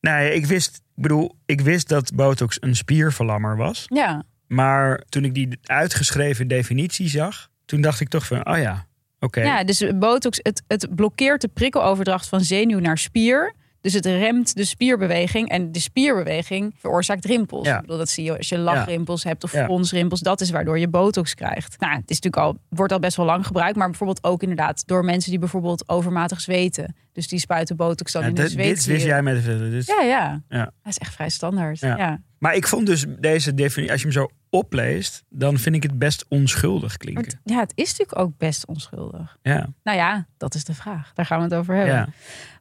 [0.00, 3.84] Nee, ik wist, ik bedoel, ik wist dat botox een spierverlammer was.
[3.86, 8.86] Ja, Maar toen ik die uitgeschreven definitie zag, toen dacht ik toch van, oh ja,
[9.20, 9.42] oké.
[9.42, 13.54] Ja, dus botox, het, het blokkeert de prikkeloverdracht van zenuw naar spier.
[13.80, 15.48] Dus het remt de spierbeweging.
[15.48, 17.66] En de spierbeweging veroorzaakt rimpels.
[17.66, 17.74] Ja.
[17.74, 20.20] Ik bedoel, dat zie je als je lachrimpels hebt of fronsrimpels.
[20.20, 21.80] Dat is waardoor je botox krijgt.
[21.80, 23.76] Nou, het is natuurlijk al, wordt al best wel lang gebruikt.
[23.76, 26.94] Maar bijvoorbeeld ook inderdaad door mensen die bijvoorbeeld overmatig zweten.
[27.12, 29.86] Dus die spuiten botox dan Ja, in de dit, dit wist jij met dit.
[29.86, 30.64] Ja, ja, Ja.
[30.64, 31.78] Dat is echt vrij standaard.
[31.78, 31.96] Ja.
[31.96, 32.20] Ja.
[32.38, 35.98] Maar ik vond dus deze definitie, als je hem zo opleest, dan vind ik het
[35.98, 37.24] best onschuldig klinken.
[37.24, 39.36] het, ja, het is natuurlijk ook best onschuldig.
[39.42, 41.12] Ja, Nou ja, dat is de vraag.
[41.14, 41.94] Daar gaan we het over hebben.
[41.94, 42.08] ja.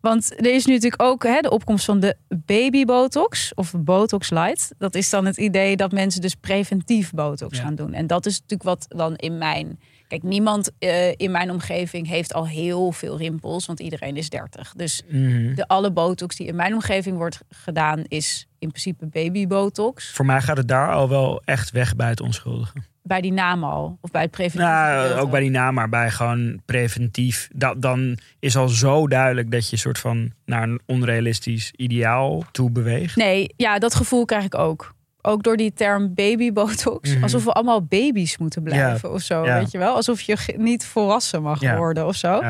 [0.01, 4.29] Want er is nu natuurlijk ook hè, de opkomst van de baby botox of botox
[4.29, 4.73] light.
[4.77, 7.93] Dat is dan het idee dat mensen dus preventief botox gaan doen.
[7.93, 9.79] En dat is natuurlijk wat dan in mijn...
[10.10, 14.74] Kijk, niemand eh, in mijn omgeving heeft al heel veel rimpels, want iedereen is 30.
[14.76, 15.56] Dus Mhm.
[15.56, 20.12] de alle botox die in mijn omgeving wordt gedaan is in principe baby botox.
[20.13, 22.74] Voor mij gaat het daar al wel echt weg bij het onschuldige.
[23.04, 24.67] Bij die naam al, of bij het preventief.
[24.67, 27.50] Nou, ook bij die naam, maar bij gewoon preventief.
[27.56, 32.72] Dat, dan is al zo duidelijk dat je soort van naar een onrealistisch ideaal toe
[32.72, 33.15] beweegt.
[33.15, 34.93] Nee, ja, dat gevoel krijg ik ook.
[35.21, 37.13] Ook door die term baby botox.
[37.13, 37.23] Mhm.
[37.23, 39.41] Alsof we allemaal baby's moeten blijven of zo.
[39.41, 39.95] Weet je wel?
[39.95, 42.41] Alsof je niet volwassen mag worden of zo.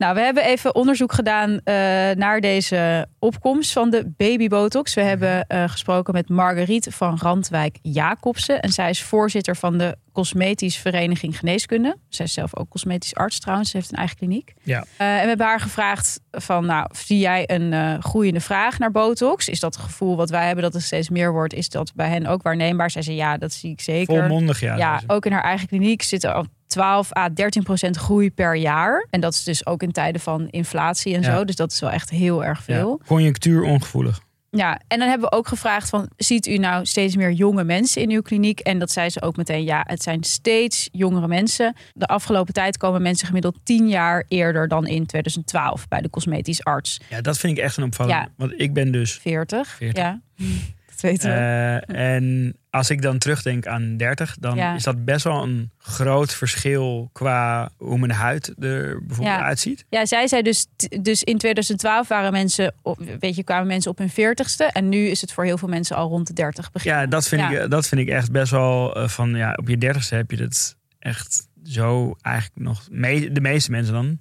[0.00, 1.74] Nou, we hebben even onderzoek gedaan eh,
[2.16, 4.94] naar deze opkomst van de babybotox.
[4.94, 8.60] We hebben eh, gesproken met Marguerite van Randwijk Jacobsen.
[8.60, 11.96] En zij is voorzitter van de Cosmetisch Vereniging Geneeskunde.
[12.08, 13.70] Zij is zelf ook cosmetisch arts trouwens.
[13.70, 14.54] Ze heeft een eigen kliniek.
[14.62, 14.84] Ja.
[14.96, 19.48] Eh, en we hebben haar gevraagd van, nou, zie jij een groeiende vraag naar botox?
[19.48, 22.08] Is dat het gevoel wat wij hebben dat er steeds meer wordt, is dat bij
[22.08, 22.90] hen ook waarneembaar?
[22.90, 24.18] Zij zei, ja, dat zie ik zeker.
[24.18, 24.76] Volmondig, ja.
[24.76, 29.06] Ja, ook in haar eigen kliniek zitten al 12 à 13 procent groei per jaar.
[29.10, 31.36] En dat is dus ook in tijden van inflatie en Ja.
[31.36, 31.44] zo.
[31.44, 32.96] Dus dat is wel echt heel erg veel.
[33.00, 33.06] Ja.
[33.06, 34.20] Conjunctuur ongevoelig.
[34.52, 38.02] Ja, en dan hebben we ook gevraagd van, ziet u nou steeds meer jonge mensen
[38.02, 38.60] in uw kliniek?
[38.60, 41.74] En dat zei ze ook meteen, ja, het zijn steeds jongere mensen.
[41.92, 46.64] De afgelopen tijd komen mensen gemiddeld 10 jaar eerder dan in 2012 bij de cosmetisch
[46.64, 47.00] arts.
[47.08, 48.14] Ja, dat vind ik echt een opvallend.
[48.18, 48.28] Ja.
[48.36, 50.02] Want ik ben dus 40, 40.
[50.02, 50.20] ja.
[50.90, 51.36] Dat weten we.
[51.36, 54.74] Eh, en als ik dan terugdenk aan 30, dan Ja.
[54.74, 59.42] is dat best wel een groot verschil qua hoe mijn huid er bijvoorbeeld Ja.
[59.44, 59.84] uitziet.
[59.88, 60.66] Ja, zij zei dus,
[61.00, 64.64] dus in 2012 waren mensen, op, weet je, kwamen mensen op hun 40ste.
[64.72, 67.00] En nu is het voor heel veel mensen al rond de 30 beginnen.
[67.00, 67.50] Ja, dat vind, Ja.
[67.50, 70.42] Ik, dat vind ik echt best wel eh, van ja, op je 30ste heb je
[70.42, 72.84] het echt zo eigenlijk nog.
[73.32, 74.18] De meeste mensen dan.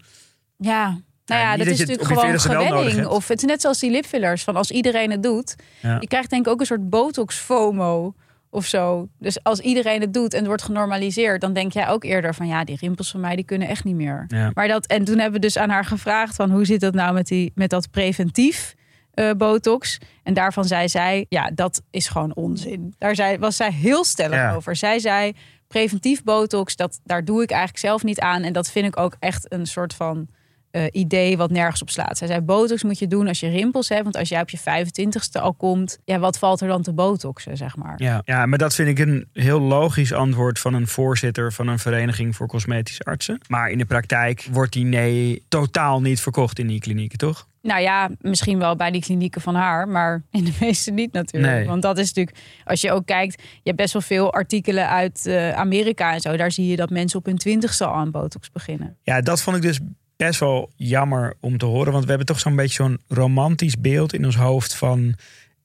[0.58, 3.08] Ja, nou ja, niet dat dat is natuurlijk gewoon 40ste wel nodig gewenning.
[3.08, 4.44] Of het is net zoals die lipfillers.
[4.44, 5.56] Van als iedereen het doet.
[5.82, 5.98] Ja.
[6.00, 8.14] Je krijgt denk ik ook een soort botox-FOMO
[8.50, 9.08] of zo.
[9.20, 11.42] Dus als iedereen het doet en het wordt genormaliseerd...
[11.42, 13.96] dan denk jij ook eerder van ja, die rimpels van mij die kunnen echt niet
[13.96, 14.26] meer.
[14.28, 14.52] Ja.
[14.54, 17.14] Maar dat, en toen hebben we dus aan haar gevraagd van hoe zit dat nou
[17.14, 18.76] met, die, met dat preventief
[19.14, 19.98] eh, botox?
[20.24, 22.94] En daarvan zei zij, ja, dat is gewoon onzin.
[22.98, 24.54] Daar zei, was zij heel stellig Ja.
[24.54, 24.76] over.
[24.76, 25.34] Zij zei,
[25.68, 28.44] preventief botox, dat, daar doe ik eigenlijk zelf niet aan.
[28.44, 30.28] En dat vind ik ook echt een soort van
[30.72, 32.18] eh, idee wat nergens op slaat.
[32.18, 34.04] Zij zei, botox moet je doen als je rimpels hebt.
[34.04, 37.58] Want als jij op je 25ste al komt, ja, wat valt er dan te botoxen,
[37.58, 37.94] zeg maar.
[37.98, 38.22] Ja.
[38.26, 42.36] ja, maar dat vind ik een heel logisch antwoord van een voorzitter van een vereniging
[42.36, 43.40] voor cosmetische artsen.
[43.48, 47.48] Maar in de praktijk wordt die nee totaal niet verkocht in die klinieken, toch?
[47.62, 51.54] Nou ja, misschien wel bij die klinieken van haar, maar in de meeste niet natuurlijk.
[51.54, 51.66] Nee.
[51.66, 55.26] Want dat is natuurlijk, als je ook kijkt, je hebt best wel veel artikelen uit
[55.26, 56.38] eh, Amerika en zo.
[56.38, 58.98] Daar zie je dat mensen op hun twintigste al aan botox beginnen.
[59.04, 59.80] Ja, dat vond ik dus
[60.26, 61.92] best wel jammer om te horen.
[61.92, 65.16] Want we hebben toch zo'n beetje zo'n romantisch beeld in ons hoofd van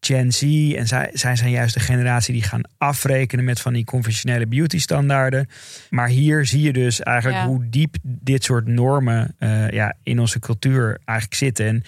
[0.00, 0.42] Gen Z.
[0.76, 4.78] En zij, zij zijn juist de generatie die gaan afrekenen met van die conventionele beauty
[4.78, 5.48] standaarden.
[5.90, 7.46] Maar hier zie je dus eigenlijk Ja.
[7.46, 11.66] hoe diep dit soort normen eh, ja, in onze cultuur eigenlijk zitten.
[11.66, 11.82] En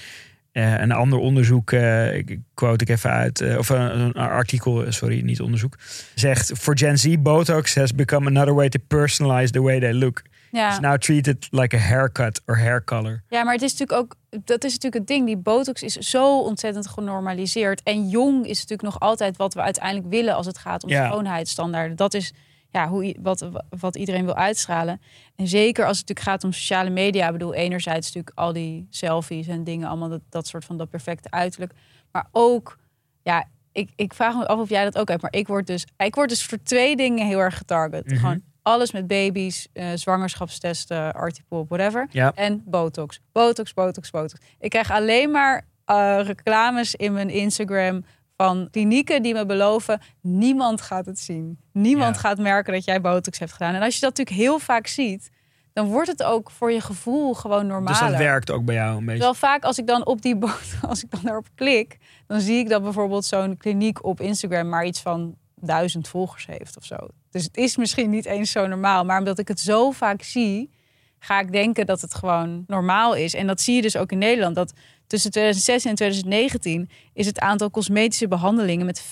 [0.52, 1.72] eh, een ander onderzoek,
[2.12, 5.76] ik quote ik even uit, of een, een artikel, sorry, niet onderzoek,
[6.14, 10.22] zegt: For Gen Z, Botox has become another way to personalize the way they look.
[10.50, 10.68] Ja.
[10.68, 13.22] It's now treated like a haircut or hair color.
[13.28, 15.26] Ja, maar het is natuurlijk ook, dat is natuurlijk het ding.
[15.26, 17.82] Die botox is zo ontzettend genormaliseerd.
[17.82, 21.09] En jong is natuurlijk nog altijd wat we uiteindelijk willen als het gaat om Ja.
[21.11, 21.96] schoonheidsstandaarden.
[21.96, 22.32] Dat is
[22.70, 25.00] ja, hoe, wat, wat iedereen wil uitstralen.
[25.37, 27.26] En zeker als het natuurlijk gaat om sociale media.
[27.26, 30.90] Ik bedoel, enerzijds natuurlijk al die selfies en dingen, allemaal dat, dat soort van dat
[30.90, 31.72] perfecte uiterlijk.
[32.12, 32.78] Maar ook,
[33.22, 35.22] ja, ik, ik vraag me af of jij dat ook hebt.
[35.22, 38.06] Maar ik word dus, ik word dus voor twee dingen heel erg getarget.
[38.06, 38.16] Mhm.
[38.16, 42.07] Gewoon alles met baby's, eh, zwangerschapstesten, artipol, whatever.
[42.11, 42.33] Ja.
[42.35, 43.20] En botox.
[43.33, 44.40] Botox, botox, botox.
[44.59, 48.05] Ik krijg alleen maar eh, reclames in mijn Instagram
[48.37, 51.59] van klinieken die me beloven: niemand gaat het zien.
[51.72, 52.20] Niemand Ja.
[52.20, 53.74] gaat merken dat jij botox hebt gedaan.
[53.74, 55.31] En als je dat natuurlijk heel vaak ziet,
[55.72, 57.98] dan wordt het ook voor je gevoel gewoon normaler.
[58.00, 59.12] Dus dat werkt ook bij jou een beetje.
[59.12, 62.59] Terwijl vaak als ik dan op die boot, als ik dan daarop klik, dan zie
[62.59, 66.96] ik dat bijvoorbeeld zo'n kliniek op Instagram maar iets van duizend volgers heeft of zo.
[67.37, 70.70] Dus het is misschien niet eens zo normaal, maar omdat ik het zo vaak zie,
[71.18, 73.35] ga ik denken dat het gewoon normaal is.
[73.35, 74.55] En dat zie je dus ook in Nederland.
[74.55, 74.72] Dat
[75.07, 79.05] tussen 2016 en 2019 is het aantal cosmetische behandelingen met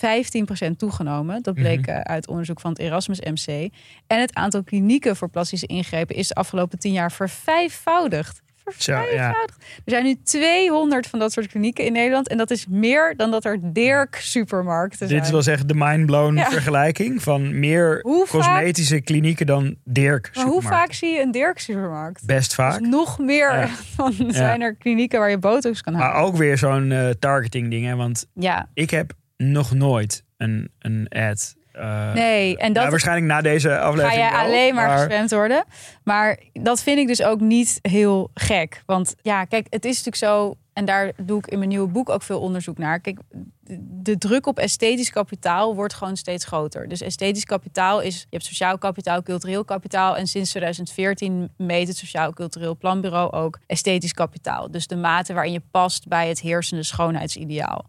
[0.66, 1.42] 15% toegenomen.
[1.42, 3.72] Dat bleek eh, uit onderzoek van het Erasmus MC.
[4.06, 8.42] En het aantal klinieken voor plastische ingrepen is de afgelopen 10 jaar vervijfvoudigd.
[8.76, 9.30] Ja.
[9.30, 9.46] Er
[9.84, 12.28] zijn nu 200 van dat soort klinieken in Nederland.
[12.28, 15.20] En dat is meer dan dat er Dirk supermarkten zijn.
[15.20, 16.50] Dit wil zeggen de mindblown Ja.
[16.50, 20.30] vergelijking van meer Hoe vaak- cosmetische klinieken dan Dirk.
[20.34, 22.26] maar hoe vaak zie je een Dirk supermarkt?
[22.26, 22.78] Best vaak.
[22.78, 23.66] Dus nog meer Ja.
[23.96, 26.12] van zijn er klinieken waar je botox kan halen.
[26.12, 27.86] Maar ook weer zo'n eh, targeting ding.
[27.86, 27.94] Hè?
[27.96, 31.54] Want Ja, ik heb nog nooit een, een ad.
[31.74, 32.56] Eh, nee.
[32.56, 35.64] En dat ja, waarschijnlijk na deze ga aflevering je wel, alleen maar, maar worden.
[36.04, 38.82] Maar dat vind ik dus ook niet heel gek.
[38.86, 40.54] Want ja, kijk, het is natuurlijk zo...
[40.72, 43.00] en daar doe ik in mijn nieuwe boek ook veel onderzoek naar.
[43.00, 43.18] Kijk,
[43.60, 46.88] de- de druk op esthetisch kapitaal wordt gewoon steeds groter.
[46.88, 48.20] Dus esthetisch kapitaal is...
[48.20, 50.16] je hebt sociaal kapitaal, cultureel kapitaal...
[50.16, 54.70] en sinds 2014 meet het Sociaal Cultureel Planbureau ook esthetisch kapitaal.
[54.70, 57.84] Dus de mate waarin je past bij het heersende schoonheidsideaal.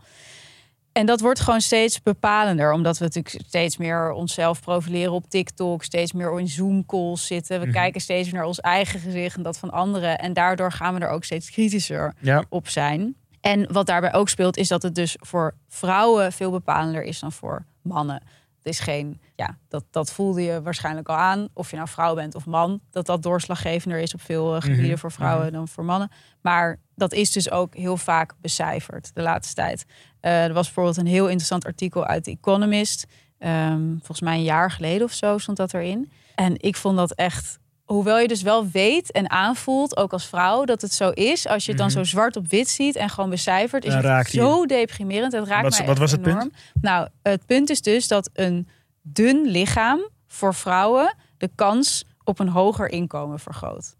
[0.97, 5.83] En dat wordt gewoon steeds bepalender, omdat we natuurlijk steeds meer onszelf profileren op TikTok,
[5.83, 7.59] steeds meer in Zoom-calls zitten.
[7.59, 7.75] We Mhm.
[7.75, 10.19] kijken steeds meer naar ons eigen gezicht en dat van anderen.
[10.19, 12.43] En daardoor gaan we er ook steeds kritischer Ja.
[12.49, 13.15] op zijn.
[13.41, 17.31] En wat daarbij ook speelt, is dat het dus voor vrouwen veel bepalender is dan
[17.31, 18.21] voor mannen.
[18.65, 22.15] Het is geen, ja, dat, dat voelde je waarschijnlijk al aan, of je nou vrouw
[22.15, 25.67] bent of man, dat dat doorslaggevender is op veel eh, gebieden Mhm, voor vrouwen dan
[25.67, 26.11] voor mannen.
[26.41, 29.85] Maar dat is dus ook heel vaak becijferd de laatste tijd.
[30.19, 33.05] Eh, er was bijvoorbeeld een heel interessant artikel uit The Economist.
[33.37, 36.11] Ehm, volgens mij een jaar geleden of zo stond dat erin.
[36.35, 40.65] En ik vond dat echt, hoewel je dus wel weet en aanvoelt, ook als vrouw,
[40.65, 41.47] dat het zo is.
[41.47, 41.97] Als je het dan Mhm.
[41.97, 45.31] zo zwart op wit ziet en gewoon becijfert, is Dan het zo deprimerend.
[45.33, 46.35] Het raakt Wat- mij wat echt was het punt?
[46.35, 46.51] enorm.
[46.81, 48.67] Nou, het punt is dus dat een
[49.01, 53.95] dun lichaam voor vrouwen de kans op een hoger inkomen vergroot.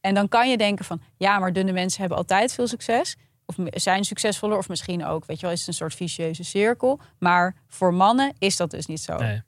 [0.00, 3.16] En dan kan je denken van, ja, maar dunne mensen hebben altijd veel succes.
[3.46, 7.00] Of zijn succesvoller, of misschien ook, weet je wel, is het een soort vicieuze cirkel.
[7.18, 9.16] Maar voor mannen is dat dus niet zo.
[9.16, 9.42] Nee.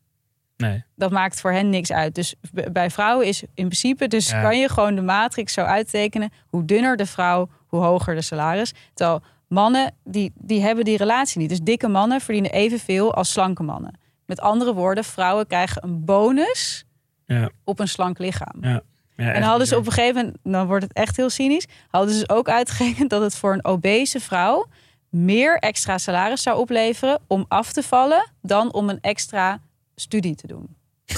[0.57, 0.85] Nee.
[0.97, 2.15] Dat maakt voor hen niks uit.
[2.15, 2.35] Dus
[2.73, 4.43] bij vrouwen is in principe, dus Ja.
[4.43, 6.33] kan je gewoon de matrix zo uittekenen.
[6.49, 8.73] Hoe dunner de vrouw, hoe hoger de salaris.
[8.95, 11.49] Terwijl mannen, die, die hebben die relatie niet.
[11.49, 13.99] Dus dikke mannen verdienen evenveel als slanke mannen.
[14.27, 16.85] Met andere woorden, vrouwen krijgen een bonus
[17.27, 17.51] Ja.
[17.65, 18.57] op een slank lichaam.
[18.61, 18.81] Ja.
[19.17, 22.15] Ja, En hadden ze op een gegeven moment, dan wordt het echt heel cynisch, hadden
[22.15, 24.67] ze ook uitgerekend dat het voor een obese vrouw
[25.11, 29.61] meer extra salaris zou opleveren om af te vallen dan om een extra
[29.97, 30.77] studie te doen.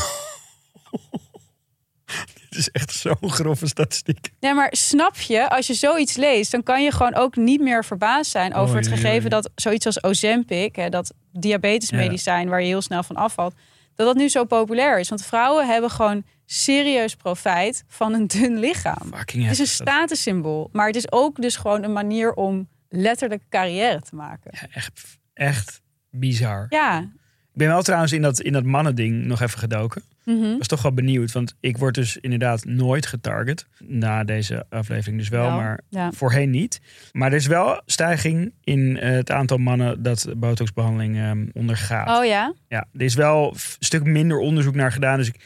[2.49, 4.31] Het is echt zo'n grove statistiek.
[4.41, 7.85] Ja, maar snap je, als je zoiets leest, dan kan je gewoon ook niet meer
[7.85, 12.83] verbaasd zijn over het gegeven dat zoiets als Ozempic, hè, dat diabetesmedicijn waar je heel
[12.83, 13.55] snel van afvalt,
[13.95, 15.09] dat dat nu zo populair is.
[15.09, 19.15] Want vrouwen hebben gewoon serieus profijt van een dun lichaam.
[19.15, 23.43] Fucking Het is een statussymbool, maar het is ook dus gewoon een manier om letterlijk
[23.51, 24.51] carrière te maken.
[24.61, 26.67] Ja, echt, echt bizar.
[26.69, 27.11] Ja,
[27.57, 30.03] ben wel trouwens in dat, in dat mannending nog even gedoken.
[30.25, 30.59] mhm.
[30.59, 33.67] was toch wel benieuwd, want ik word dus inderdaad nooit getarget.
[33.79, 36.13] Na deze aflevering dus wel, maar ja.
[36.13, 36.81] voorheen niet.
[37.13, 42.19] Maar er is wel stijging in eh, het aantal mannen dat botoxbehandeling ehm, ondergaat.
[42.19, 42.55] Oh ja?
[42.69, 45.19] Ja, er is wel een stuk minder onderzoek naar gedaan.
[45.19, 45.41] Dus ik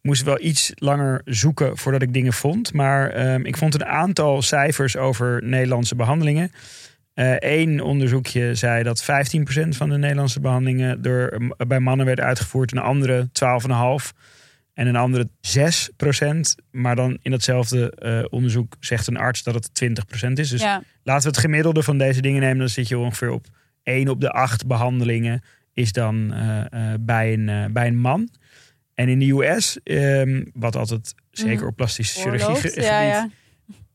[0.00, 2.72] moest wel iets langer zoeken voordat ik dingen vond.
[2.72, 6.52] Maar ehm, ik vond een aantal cijfers over Nederlandse behandelingen.
[7.38, 12.72] Eén onderzoekje zei dat 15% van de Nederlandse behandelingen door, eh, bij mannen werd uitgevoerd.
[12.72, 14.12] Een andere 12,5%.
[14.74, 16.54] En een andere 6%.
[16.70, 20.48] Maar dan in datzelfde eh, onderzoek zegt een arts dat het 20% is.
[20.48, 20.82] Dus ja.
[21.02, 22.58] Laten we het gemiddelde van deze dingen nemen.
[22.58, 23.46] Dan zit je ongeveer op
[23.82, 25.42] 1 op de 8 behandelingen
[25.74, 26.60] is dan eh,
[26.92, 28.28] eh, bij, een, eh, bij een man.
[28.94, 31.66] En in de US, ehm, wat altijd zeker Mhm.
[31.66, 33.28] op plastische chirurgie gebied Ja, ja.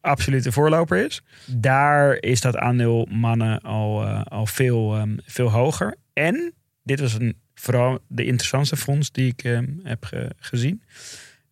[0.08, 1.22] Absoluut de voorloper is.
[1.46, 5.96] Daar is dat aandeel mannen al, eh, al veel, ehm, veel hoger.
[6.14, 10.82] En dit was een, vooral de interessantste fonds die ik ehm, heb ge- gezien.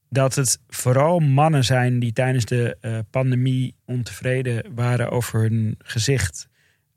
[0.09, 6.47] Dat het vooral mannen zijn die tijdens de eh, pandemie ontevreden waren over hun gezicht.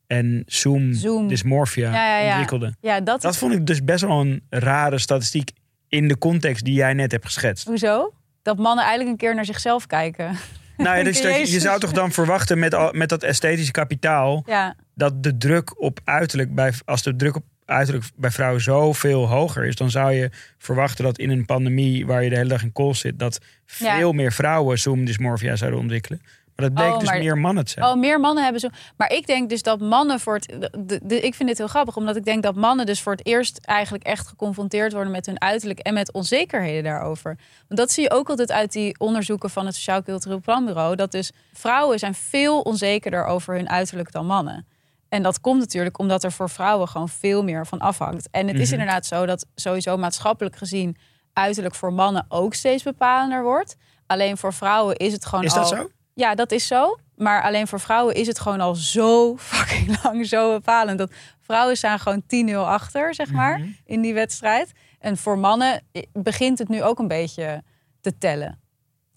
[0.06, 1.28] En Zoom, Zoom.
[1.28, 2.28] dysmorphia Ja, ja, ja.
[2.28, 2.76] ontwikkelden.
[2.80, 3.38] Ja, dat, Dat is...
[3.38, 5.50] vond ik dus best wel een rare statistiek
[5.88, 7.66] in de context die jij net hebt geschetst.
[7.66, 8.12] Hoezo?
[8.42, 10.36] Dat mannen eigenlijk een keer naar zichzelf kijken.
[10.78, 14.42] Nou ja, dus dat, je zou toch dan verwachten met, al, met dat esthetische kapitaal
[14.46, 19.28] Ja, dat de druk op uiterlijk bij als de druk op uiterlijk bij vrouwen zoveel
[19.28, 22.62] hoger is, dan zou je verwachten dat in een pandemie waar je de hele dag
[22.62, 23.40] in kool zit, dat
[23.78, 23.96] Ja.
[23.96, 26.22] veel meer vrouwen zoom dysmorphia zouden ontwikkelen.
[26.58, 27.84] Maar dat bleek Oh, dus maar- meer mannen te zijn.
[27.86, 28.68] Oh, meer mannen hebben zo.
[28.96, 30.70] Maar ik denk dus dat mannen voor het.
[30.88, 33.26] De, de- ik vind dit heel grappig, omdat ik denk dat mannen dus voor het
[33.26, 37.38] eerst eigenlijk echt geconfronteerd worden met hun uiterlijk en met onzekerheden daarover.
[37.68, 40.96] Want dat zie je ook altijd uit die onderzoeken van het Sociaal Cultureel Planbureau.
[40.96, 44.66] Dat dus vrouwen zijn veel onzekerder over hun uiterlijk dan mannen.
[45.08, 48.28] En dat komt natuurlijk omdat er voor vrouwen gewoon veel meer van afhangt.
[48.30, 48.80] En het is Mhm.
[48.80, 50.96] inderdaad zo dat sowieso maatschappelijk gezien
[51.32, 53.76] uiterlijk voor mannen ook steeds bepalender wordt.
[54.06, 55.68] Alleen voor vrouwen is het gewoon is dat al...
[55.68, 55.90] zo?
[56.18, 56.98] Ja, dat is zo.
[57.16, 60.98] Maar alleen voor vrouwen is het gewoon al zo fucking lang zo bepalend.
[60.98, 63.68] Dat vrouwen staan gewoon 10-0 achter, zeg maar, Mhm.
[63.84, 64.72] in die wedstrijd.
[64.98, 67.62] En voor mannen eh, begint het nu ook een beetje
[68.00, 68.60] te tellen.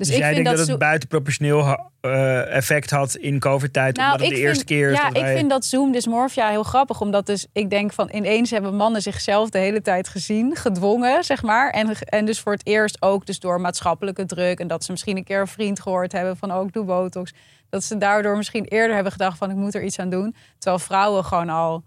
[0.01, 3.95] Dus, Dus, ik jij vind denkt dat, dat, het buitenproportioneel eh, effect had in COVID-tijd,
[3.95, 7.01] nou, omdat het de eerste keer is ja, ik vind dat Zoom dysmorphia heel grappig.
[7.01, 11.43] Omdat dus ik denk van ineens hebben mannen zichzelf de hele tijd gezien, gedwongen, zeg
[11.43, 11.69] maar.
[11.69, 14.59] En, en dus voor het eerst ook dus door maatschappelijke druk.
[14.59, 17.33] En dat ze misschien een keer een vriend gehoord hebben van ook doe botox.
[17.69, 20.35] Dat ze daardoor misschien eerder hebben gedacht van ik moet er iets aan doen.
[20.57, 21.83] Terwijl vrouwen gewoon al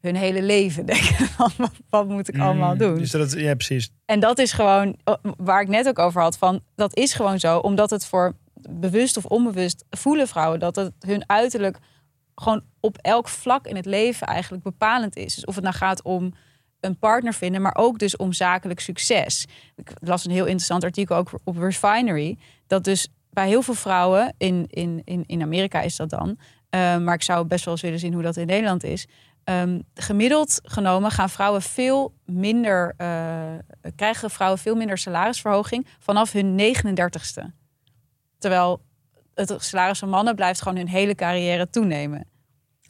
[0.00, 1.50] hun hele leven denken van
[1.88, 2.98] wat, moet ik allemaal Mm, doen.
[2.98, 3.90] Dus dat, ja, precies.
[4.04, 4.96] En dat is gewoon
[5.36, 6.38] waar ik net ook over had.
[6.38, 8.36] Van, dat is gewoon zo, omdat het voor
[8.70, 11.78] bewust of onbewust voelen vrouwen dat het hun uiterlijk
[12.34, 15.34] gewoon op elk vlak in het leven eigenlijk bepalend is.
[15.34, 16.32] Dus of het nou gaat om
[16.80, 19.46] een partner vinden, maar ook dus om zakelijk succes.
[19.76, 24.34] Ik las een heel interessant artikel ook op Refinery, dat dus bij heel veel vrouwen,
[24.38, 27.82] in, in, in, in Amerika is dat dan, uh, maar ik zou best wel eens
[27.82, 29.06] willen zien hoe dat in Nederland is.
[29.48, 33.08] Um, gemiddeld genomen gaan vrouwen veel minder, uh,
[33.96, 37.42] krijgen vrouwen veel minder salarisverhoging vanaf hun 39ste.
[38.38, 38.82] Terwijl
[39.34, 42.26] het salaris van mannen blijft gewoon hun hele carrière toenemen.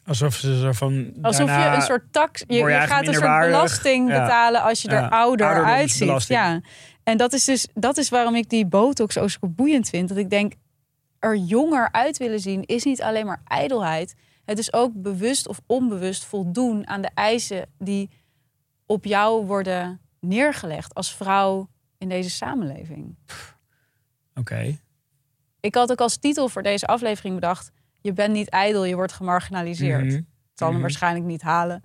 [0.06, 1.12] Alsof ze zo van.
[1.22, 2.44] Alsof je een soort tax.
[2.46, 3.50] Je, je, gaat een soort waardig.
[3.50, 4.22] belasting ja.
[4.22, 5.02] betalen als je ja.
[5.04, 6.26] er ouder uitziet.
[6.26, 6.60] Ja.
[7.02, 10.08] En dat is dus dat is waarom ik die botox zo boeiend vind.
[10.08, 10.54] Dat ik denk,
[11.18, 14.14] er jonger uit willen zien is niet alleen maar ijdelheid.
[14.46, 18.10] Het is ook bewust of onbewust voldoen aan de eisen die
[18.86, 23.16] op jou worden neergelegd als vrouw in deze samenleving.
[24.34, 24.40] Oké.
[24.40, 24.80] Okay.
[25.60, 29.12] Ik had ook als titel voor deze aflevering bedacht: Je bent niet ijdel, je wordt
[29.12, 30.04] gemarginaliseerd.
[30.04, 30.26] Mm -hmm.
[30.54, 30.80] Zal hem mm -hmm.
[30.80, 31.84] waarschijnlijk niet halen.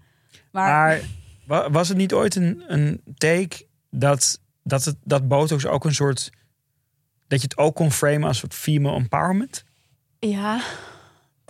[0.52, 1.02] Maar,
[1.46, 5.94] maar was het niet ooit een, een take dat, dat, het, dat Botox ook een
[5.94, 6.30] soort.
[7.28, 9.64] dat je het ook kon framen als een soort female empowerment?
[10.20, 10.62] Ja,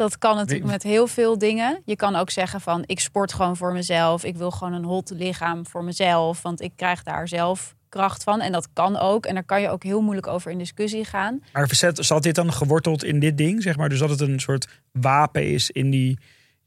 [0.02, 1.82] dat kan natuurlijk met heel veel dingen.
[1.86, 4.24] Je kan ook zeggen van ik sport gewoon voor mezelf.
[4.24, 6.42] Ik wil gewoon een hot lichaam voor mezelf.
[6.42, 8.42] Want ik krijg daar zelf kracht van.
[8.42, 9.26] En dat kan ook.
[9.26, 11.44] En daar kan je ook heel moeilijk over in discussie gaan.
[11.54, 13.62] Maar zat dit dan geworteld in dit ding?
[13.62, 13.90] Zeg maar?
[13.90, 16.20] Dus dat het een soort wapen is in die,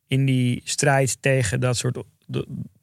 [0.07, 2.03] in die strijd tegen dat soort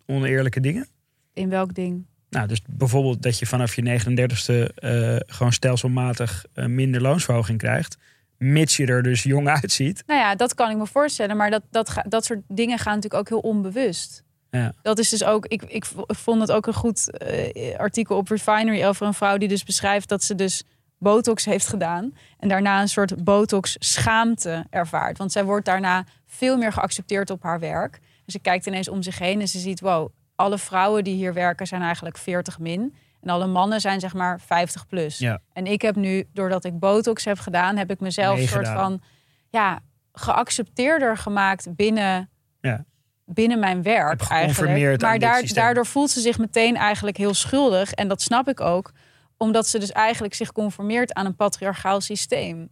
[0.06, 0.88] oneerlijke dingen?
[1.34, 2.06] In welk ding?
[2.30, 7.98] Nou, dus bijvoorbeeld dat je vanaf je 39ste uh, gewoon stelselmatig uh, minder loonsverhoging krijgt
[8.42, 10.04] mits je er dus jong uitziet.
[10.06, 11.38] Nou ja, dat kan ik me voorstellen.
[11.38, 14.24] Maar dat, dat, dat soort dingen gaan natuurlijk ook heel onbewust.
[14.50, 14.74] Ja.
[14.82, 18.86] Dat is dus ook, ik, ik vond het ook een goed uh, artikel op Refinery
[18.86, 20.64] over een vrouw die dus beschrijft dat ze dus
[20.98, 22.14] botox heeft gedaan.
[22.40, 25.18] En daarna een soort botox schaamte ervaart.
[25.18, 27.96] Want zij wordt daarna veel meer geaccepteerd op haar werk.
[28.26, 31.34] En ze kijkt ineens om zich heen en ze ziet, wow, alle vrouwen die hier
[31.34, 32.96] werken zijn eigenlijk 40 min.
[33.22, 35.18] En alle mannen zijn zeg maar 50 plus.
[35.18, 35.40] Ja.
[35.54, 39.02] En ik heb nu, doordat ik botox heb gedaan, heb ik mezelf een soort van
[39.50, 39.80] ja,
[40.14, 42.30] geaccepteerder gemaakt binnen,
[42.62, 42.86] ja.
[43.26, 45.02] binnen mijn werk eigenlijk.
[45.02, 47.92] Maar daar, daardoor voelt ze zich meteen eigenlijk heel schuldig.
[47.92, 48.92] En dat snap ik ook,
[49.38, 52.70] omdat ze dus eigenlijk zich conformeert aan een patriarchaal systeem.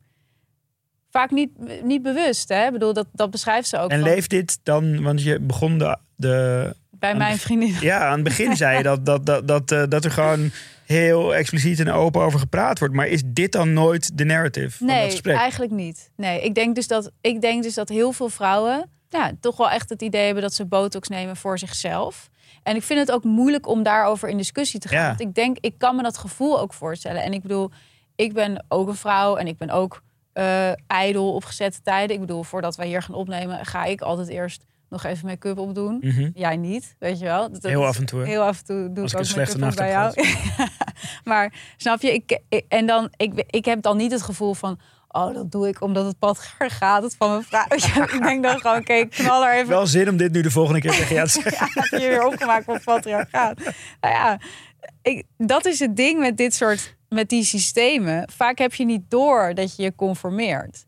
[1.10, 2.66] Vaak niet, niet bewust, hè?
[2.66, 3.90] Ik bedoel, dat, dat beschrijft ze ook.
[3.90, 7.76] En leeft dit dan, want je begon de, de bij mijn vriendin.
[7.82, 10.52] Ja, aan het begin zei je dat, dat, dat, dat, uh, dat er gewoon
[10.86, 12.94] heel expliciet en open over gepraat wordt.
[12.94, 15.38] Maar is dit dan nooit de narrative van nee, dat gesprek?
[15.38, 16.12] eigenlijk niet.
[16.16, 19.70] Nee, ik denk, dus dat, ik denk dus dat heel veel vrouwen ja, toch wel
[19.70, 22.30] echt het idee hebben dat ze botox nemen voor zichzelf.
[22.64, 25.02] En ik vind het ook moeilijk om daarover in discussie te gaan.
[25.02, 25.08] Ja.
[25.08, 27.24] Want ik denk, ik kan me dat gevoel ook voorstellen.
[27.24, 27.72] En ik bedoel,
[28.16, 30.02] ik ben ook een vrouw en ik ben ook
[30.34, 32.16] uh, ijdel op gezette tijden.
[32.16, 35.98] Ik bedoel, voordat wij hier gaan opnemen, ga ik altijd eerst nog even make-up opdoen.
[36.02, 36.32] Mm -hmm.
[36.34, 37.52] Jij niet, weet je wel.
[37.52, 38.24] Dat, heel af en toe.
[38.24, 40.14] Heel af en toe doe Als ik ook een slechte nacht bij jou.
[41.24, 44.80] maar snap je, ik, ik, en dan, ik, ik heb dan niet het gevoel van...
[45.12, 46.40] Oh, dat doe ik omdat het pad
[46.82, 47.66] gaat het van mijn vrouw.
[48.16, 49.68] ik denk dan gewoon, oké, okay, knal er even.
[49.68, 51.68] Wel zin om dit nu de volgende keer tegen jou te zeggen.
[51.74, 53.58] ja, heb je weer opgemaakt voor patriarchaat.
[54.02, 54.40] Nou ja,
[55.02, 58.30] ik, dat is het ding met dit soort, met die systemen.
[58.32, 60.86] Vaak heb je niet door dat je je conformeert.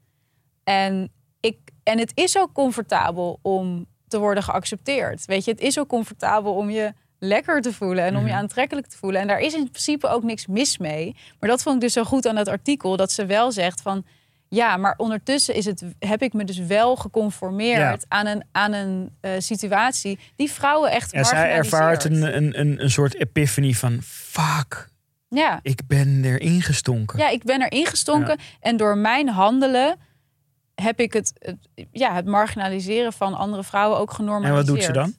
[0.63, 5.25] En, ik, en het is ook comfortabel om te worden geaccepteerd.
[5.25, 8.87] Weet je, het is ook comfortabel om je lekker te voelen en om je aantrekkelijk
[8.87, 9.21] te voelen.
[9.21, 11.15] En daar is in principe ook niks mis mee.
[11.39, 14.05] Maar dat vond ik dus zo goed aan dat artikel, dat ze wel zegt van
[14.47, 17.97] ja, maar ondertussen is het, heb ik me dus wel geconformeerd Ja.
[18.07, 22.89] aan een, aan een eh, situatie die vrouwen echt Ja, zij ervaart een, een, een
[22.91, 23.99] soort epiphany van...
[24.03, 24.89] Fuck,
[25.29, 25.59] Ja.
[25.61, 27.19] ik ben erin gestonken.
[27.19, 29.95] ja, ik ben erin gestonken en door mijn handelen
[30.81, 31.57] heb ik het, het,
[31.91, 34.67] ja, het marginaliseren van andere vrouwen ook en genormaliseerd.
[34.67, 35.13] wat doet ze dan?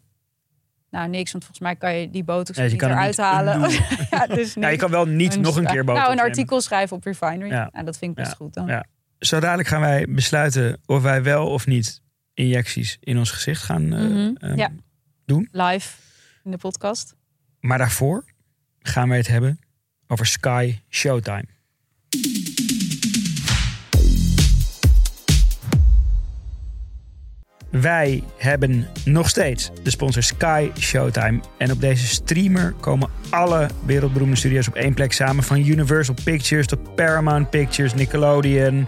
[0.91, 3.71] Nou, niks, want volgens mij kan je die botox Ja, je niet eruit niet halen.
[4.11, 6.31] ja, dus Ja, je kan wel niet nog een keer botox Nou, een nemen.
[6.31, 7.51] artikel schrijven op Refinery.
[7.51, 7.69] Ja.
[7.73, 8.67] Nou, dat vind ik best goed dan.
[8.67, 8.85] Ja.
[9.19, 12.01] Zo dadelijk gaan wij besluiten of wij wel of niet
[12.35, 14.35] injecties in ons gezicht gaan eh, Mhm.
[14.37, 14.71] ehm, Ja.
[15.25, 15.49] doen.
[15.53, 15.97] Live
[16.45, 17.15] in de podcast.
[17.61, 18.25] Maar daarvoor
[18.79, 19.59] gaan wij het hebben
[20.07, 21.45] over Sky Showtime.
[27.73, 31.41] Wij hebben nog steeds de sponsor Sky Showtime.
[31.59, 35.45] En op deze streamer komen alle wereldberoemde studio's op één plek samen.
[35.45, 38.87] Van Universal Pictures tot Paramount Pictures, Nickelodeon,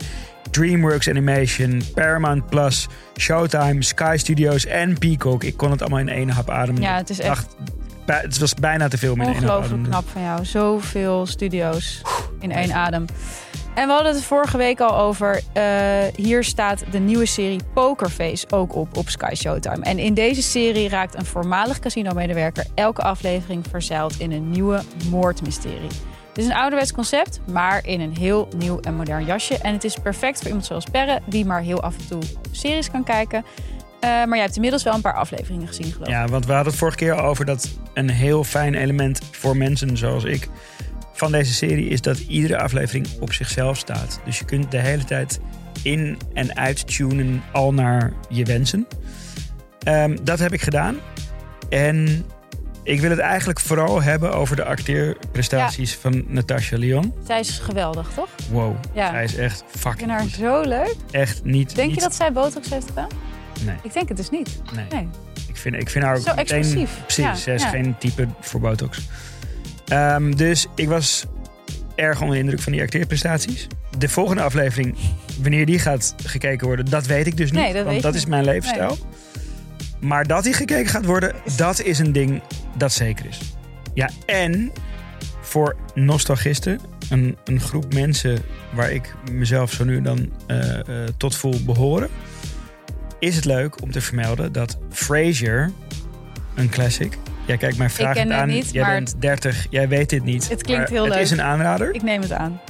[0.51, 5.45] DreamWorks Animation, Paramount Plus, Showtime, Sky Studios en Peacock.
[5.45, 6.83] Ik kon het allemaal in één hap ademen.
[6.83, 7.57] Ja, het is echt
[8.07, 10.45] het was bijna te veel in één hap ongelooflijk knap van jou.
[10.45, 12.03] Zoveel studio's
[12.41, 13.05] in één adem.
[13.75, 15.43] En we hadden het vorige week al over.
[15.53, 15.65] eh,
[16.17, 19.85] hier staat de nieuwe serie Pokerface ook op op Sky Showtime.
[19.85, 25.89] En in deze serie raakt een voormalig casino-medewerker elke aflevering verzeild in een nieuwe moordmysterie.
[26.29, 29.59] Het is een ouderwets concept, maar in een heel nieuw en modern jasje.
[29.59, 32.91] En het is perfect voor iemand zoals Perre, die maar heel af en toe series
[32.91, 33.45] kan kijken.
[34.01, 36.15] Eh, maar jij hebt inmiddels wel een paar afleveringen gezien, geloof ik.
[36.15, 39.97] Ja, want we hadden het vorige keer over dat een heel fijn element voor mensen
[39.97, 40.49] zoals ik
[41.17, 44.21] van deze serie is dat iedere aflevering op zichzelf staat.
[44.25, 45.41] Dus je kunt de hele tijd
[45.83, 48.87] in en uittunen al naar je wensen.
[49.83, 50.97] Ehm, dat heb ik gedaan.
[51.69, 52.25] En
[52.83, 57.13] ik wil het eigenlijk vooral hebben over de acteerprestaties van Natasha Lyon.
[57.27, 58.29] Zij is geweldig, toch?
[58.51, 59.11] Wow, Ja.
[59.11, 60.31] zij is echt Ik vind fucking haar goed.
[60.31, 60.95] zo leuk.
[61.11, 61.75] Echt niet.
[61.75, 63.09] Denk je dat zij botox heeft gedaan?
[63.65, 64.61] Nee, Ik denk het dus niet.
[64.75, 64.85] nee.
[64.91, 65.09] Nee.
[65.49, 66.59] Ik vind, ik vind haar ook Zo meteen...
[66.59, 66.91] expressief.
[67.03, 69.01] Precies, Ja, zij is geen type voor botox.
[69.89, 71.25] Ehm, dus ik was
[71.95, 73.67] erg onder de indruk van die acteerprestaties.
[73.99, 74.97] De volgende aflevering,
[75.41, 77.61] wanneer die gaat gekeken worden, dat weet ik dus niet.
[77.61, 78.21] Nee, dat want dat niet.
[78.21, 78.99] is mijn levensstijl.
[80.01, 82.43] Maar dat die gekeken gaat worden, dat is een ding
[82.77, 83.39] dat zeker is.
[83.95, 84.73] Ja, en
[85.41, 86.81] voor nostalgisten,
[87.11, 88.39] een, een groep mensen
[88.73, 90.85] waar ik mezelf zo nu dan eh, eh,
[91.17, 92.09] tot voel behoren,
[93.19, 95.71] is het leuk om te vermelden dat Frasier,
[96.55, 97.19] een classic.
[97.47, 98.49] Jij kijkt mij vragend ken het aan.
[98.49, 100.49] niet, jij maar- bent 30, jij weet dit niet.
[100.49, 101.23] Het klinkt maar heel het leuk.
[101.23, 101.95] is een aanrader.
[101.95, 102.61] Ik neem het aan.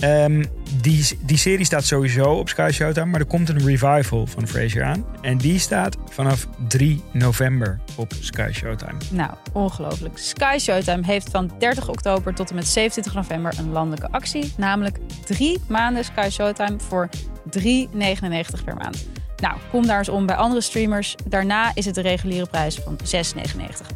[0.00, 0.44] Ehm,
[0.80, 4.82] die, die serie staat sowieso op Sky Showtime, maar er komt een revival van Frasier
[4.84, 5.04] aan.
[5.20, 8.98] En die staat vanaf 3 november op Sky Showtime.
[9.10, 10.18] Nou, ongelooflijk.
[10.18, 14.52] Sky Showtime heeft van 30 oktober tot en met 27 november een landelijke actie.
[14.56, 17.08] Namelijk drie maanden Sky Showtime voor
[17.50, 19.06] 3,99 per maand.
[19.40, 21.14] Nou, kom daar eens om bij andere streamers.
[21.24, 23.02] Daarna is het de reguliere prijs van 6,99.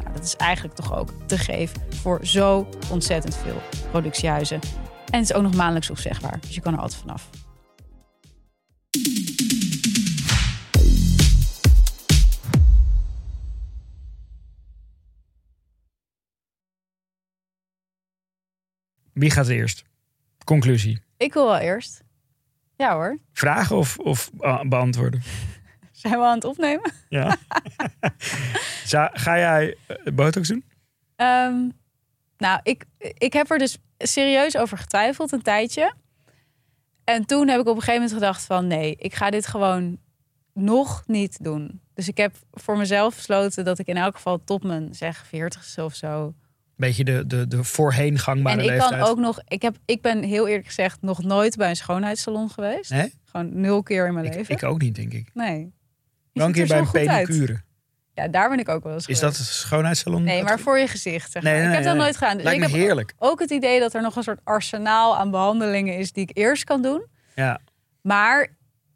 [0.03, 4.59] Nou, dat is eigenlijk toch ook te geef voor zo ontzettend veel productiehuizen.
[5.09, 7.29] En het is ook nog maandelijks opzegbaar, dus je kan er altijd vanaf.
[19.13, 19.83] Wie gaat eerst?
[20.43, 21.01] Conclusie.
[21.17, 22.04] Ik wil wel eerst.
[22.75, 23.17] Ja hoor.
[23.33, 25.21] Vragen of, of ah, beantwoorden?
[25.91, 26.91] Zijn we aan het opnemen?
[27.09, 27.37] Ja.
[29.13, 30.63] Ga jij eh, botox doen?
[31.15, 31.69] Ehm,
[32.37, 35.93] nou, ik, ik heb er dus serieus over getwijfeld een tijdje.
[37.03, 38.67] En toen heb ik op een gegeven moment gedacht van...
[38.67, 39.97] nee, ik ga dit gewoon
[40.53, 41.81] nog niet doen.
[41.93, 45.83] Dus ik heb voor mezelf besloten dat ik in elk geval tot mijn zeg 40ste
[45.83, 46.33] of zo...
[46.77, 48.99] Beetje de, de, de voorheen gangbare en ik leeftijd.
[49.01, 49.39] kan ook nog...
[49.47, 52.91] Ik, heb, ik ben heel eerlijk gezegd nog nooit bij een schoonheidssalon geweest.
[52.91, 53.13] Nee?
[53.25, 54.55] Gewoon nul keer in mijn Ik, leven.
[54.55, 55.29] ik ook niet, denk ik.
[55.33, 55.73] nee.
[56.33, 57.25] Een ziet keer er bij een goed uit.
[57.27, 57.61] pedicure.
[58.13, 59.37] Ja, daar ben ik ook wel eens Is geweest.
[59.37, 60.23] dat een schoonheidssalon?
[60.23, 61.31] Nee, maar voor je gezicht.
[61.31, 61.51] Zeg maar.
[61.51, 62.35] Nee, nee, ik heb dat nooit gedaan.
[62.35, 63.13] Dus Lijkt ik me heb heerlijk.
[63.17, 66.63] ook het idee dat er nog een soort arsenaal aan behandelingen is die ik eerst
[66.63, 67.05] kan doen.
[67.35, 67.59] Ja,
[68.01, 68.47] Maar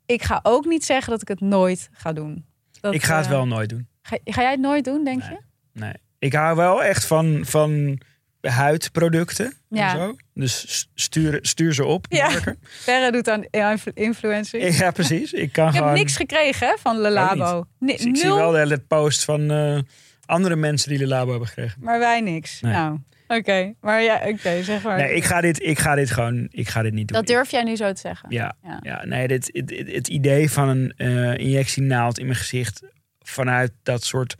[0.05, 2.45] ik ga ook niet zeggen dat ik het nooit ga doen.
[2.81, 3.87] Dat, ik ga het eh, wel nooit doen.
[4.01, 5.39] Ga, ga jij het nooit doen, denk je?
[5.73, 5.93] Nee.
[6.19, 7.99] Ik hou wel echt van, van
[8.41, 9.91] huidproducten Ja.
[9.93, 10.15] en zo.
[10.33, 12.05] Dus stuur, stuur ze op.
[12.09, 12.29] Ja.
[12.61, 14.77] Verre doet aan influ- influencing.
[14.77, 15.33] Ja, precies.
[15.33, 15.97] Ik kan ik heb gewoon...
[15.97, 17.65] niks gekregen hè, van Le Labo.
[17.79, 19.79] Ni- Dus ik zie wel de hele post van eh,
[20.25, 21.77] andere mensen die de labo hebben gekregen.
[21.83, 22.61] maar wij niks.
[22.61, 22.71] Nee.
[22.73, 22.97] Nou,
[23.27, 23.73] oké.
[23.81, 24.97] Maar ja, oké, zeg maar.
[24.97, 27.17] Nee, ik ga dit, ik ga dit gewoon, ik ga dit niet doen.
[27.17, 28.29] Dat durf jij nu zo te zeggen.
[28.31, 28.79] Ja, Ja.
[28.81, 29.05] ja.
[29.05, 32.81] nee, dit, het, het, het idee van een eh injectienaald in mijn gezicht
[33.19, 34.35] vanuit dat soort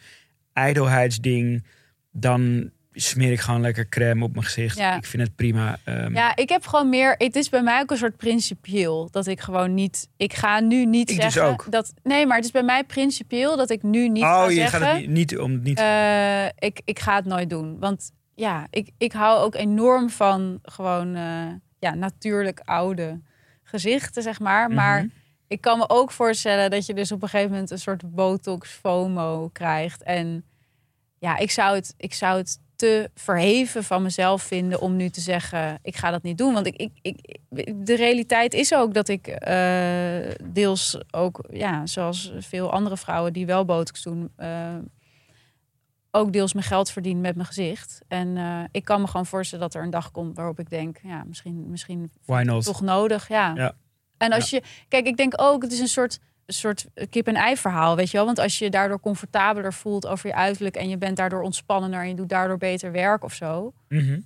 [0.59, 1.63] ijdelheidsding,
[2.11, 4.77] dan smeer ik gewoon lekker crème op mijn gezicht.
[4.77, 4.95] Ja.
[4.97, 5.77] Ik vind het prima.
[5.83, 7.15] ehm, Ja, ik heb gewoon meer.
[7.17, 10.09] Het is bij mij ook een soort principieel dat ik gewoon niet.
[10.17, 11.65] Ik ga nu niet Ik dus zeggen ook.
[11.69, 11.93] dat.
[12.03, 14.79] Nee, maar het is bij mij principieel dat ik nu niet oh, je zeggen.
[14.81, 15.79] gaat het niet, om niet.
[15.79, 20.59] eh, ik, ik ga het nooit doen, want ja, ik, ik hou ook enorm van
[20.63, 21.47] gewoon eh,
[21.79, 23.19] ja natuurlijk oude
[23.63, 24.71] gezichten, zeg maar.
[24.71, 25.07] Maar Mhm.
[25.47, 28.69] ik kan me ook voorstellen dat je dus op een gegeven moment een soort botox
[28.69, 30.43] FOMO krijgt en
[31.19, 35.21] ja, ik zou het, ik zou het te verheven van mezelf vinden om nu te
[35.21, 36.53] zeggen, ik ga dat niet doen.
[36.53, 42.31] Want ik, ik, ik, de realiteit is ook dat ik eh, deels ook, ja, zoals
[42.37, 44.75] veel andere vrouwen die wel botox doen, eh,
[46.11, 48.01] ook deels mijn geld verdien met mijn gezicht.
[48.07, 50.97] En eh, ik kan me gewoon voorstellen dat er een dag komt waarop ik denk,
[51.03, 52.11] ja, misschien, misschien
[52.63, 53.53] toch nodig, ja.
[53.55, 53.75] Ja.
[54.17, 56.19] En als je, kijk, ik denk ook, het is een soort,
[56.53, 58.25] soort kip-en-ei verhaal, weet je wel.
[58.25, 61.99] Want als je je daardoor comfortabeler voelt over je uiterlijk en je bent daardoor ontspannender
[62.01, 64.19] en je doet daardoor beter werk of zo, Mhm.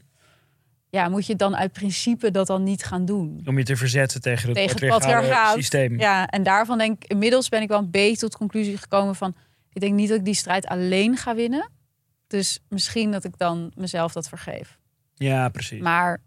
[0.90, 3.42] ja, moet je dan uit principe dat dan niet gaan doen.
[3.46, 6.00] Om je te verzetten tegen het Tegen patriarchale systeem.
[6.00, 9.16] Ja, en daarvan denk ik, inmiddels ben ik wel een beetje tot de conclusie gekomen
[9.16, 9.36] van,
[9.74, 11.70] ik denk niet dat ik die strijd alleen ga winnen.
[12.28, 14.78] Dus misschien dat ik dan mezelf dat vergeef.
[15.16, 15.82] Ja, precies.
[15.82, 16.22] Maar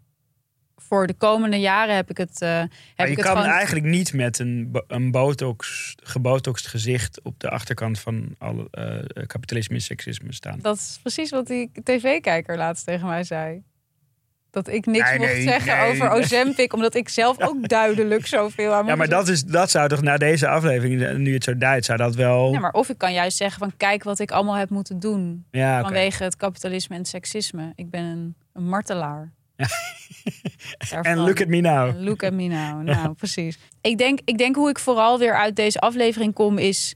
[0.81, 2.41] voor de komende jaren heb ik het.
[2.41, 3.51] eh heb Maar je ik het kan gewoon...
[3.51, 9.75] eigenlijk niet met een, een botox, gebotoxed gezicht op de achterkant van alle eh, kapitalisme
[9.75, 10.59] en seksisme staan.
[10.61, 13.63] Dat is precies wat die tv-kijker laatst tegen mij zei.
[14.49, 15.89] Dat ik niks Nee, mocht nee, zeggen nee.
[15.89, 19.89] over Ozempic, omdat ik zelf ook duidelijk zoveel aan Ja, maar dat, is, dat zou
[19.89, 22.51] toch na deze aflevering, eh, nu het zo duidt, zou dat wel...
[22.51, 25.45] Ja, maar of ik kan juist zeggen van kijk wat ik allemaal heb moeten doen.
[25.51, 25.81] Ja.
[25.81, 27.71] Vanwege het kapitalisme en het seksisme.
[27.75, 29.31] Ik ben een, een martelaar.
[31.01, 31.99] En look at me now.
[31.99, 32.81] Look at me now.
[32.81, 33.57] Nou, precies.
[33.81, 36.95] Ik denk, ik denk hoe ik vooral weer uit deze aflevering kom is...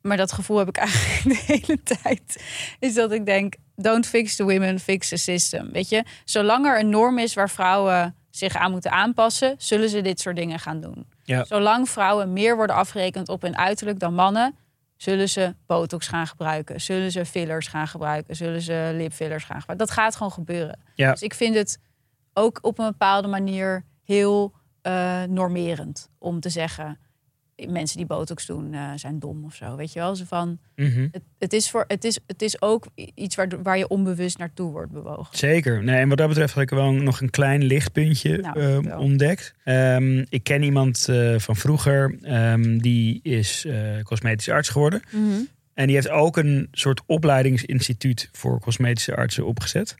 [0.00, 2.44] Maar dat gevoel heb ik eigenlijk de hele tijd.
[2.78, 5.72] Is dat ik denk, don't fix the women, fix the system.
[5.72, 9.54] Weet je, zolang er een norm is waar vrouwen zich aan moeten aanpassen...
[9.58, 11.06] zullen ze dit soort dingen gaan doen.
[11.24, 11.44] Ja.
[11.44, 14.56] Zolang vrouwen meer worden afgerekend op hun uiterlijk dan mannen...
[15.02, 16.80] zullen ze botox gaan gebruiken.
[16.80, 18.36] Zullen ze fillers gaan gebruiken.
[18.36, 19.86] Zullen ze lipfillers gaan gebruiken.
[19.86, 20.80] Dat gaat gewoon gebeuren.
[20.94, 21.10] Ja.
[21.10, 21.78] Dus ik vind het
[22.32, 26.98] ook op een bepaalde manier heel eh, normerend om te zeggen:
[27.68, 29.76] mensen die botox doen eh, zijn dom of zo.
[29.76, 30.16] Weet je wel?
[30.16, 31.08] Zo van, Mhm.
[31.12, 34.70] het, het, is voor, het, is, het is ook iets waar, waar je onbewust naartoe
[34.70, 35.38] wordt bewogen.
[35.38, 35.82] Zeker.
[35.84, 39.00] Nee, en wat dat betreft had ik wel nog een klein lichtpuntje Nou, eh, vertel.
[39.00, 39.54] ontdekt.
[39.64, 45.02] Ehm, ik ken iemand eh, van vroeger, ehm, die is eh, cosmetisch arts geworden.
[45.74, 49.94] En die heeft ook een soort opleidingsinstituut voor cosmetische artsen opgezet.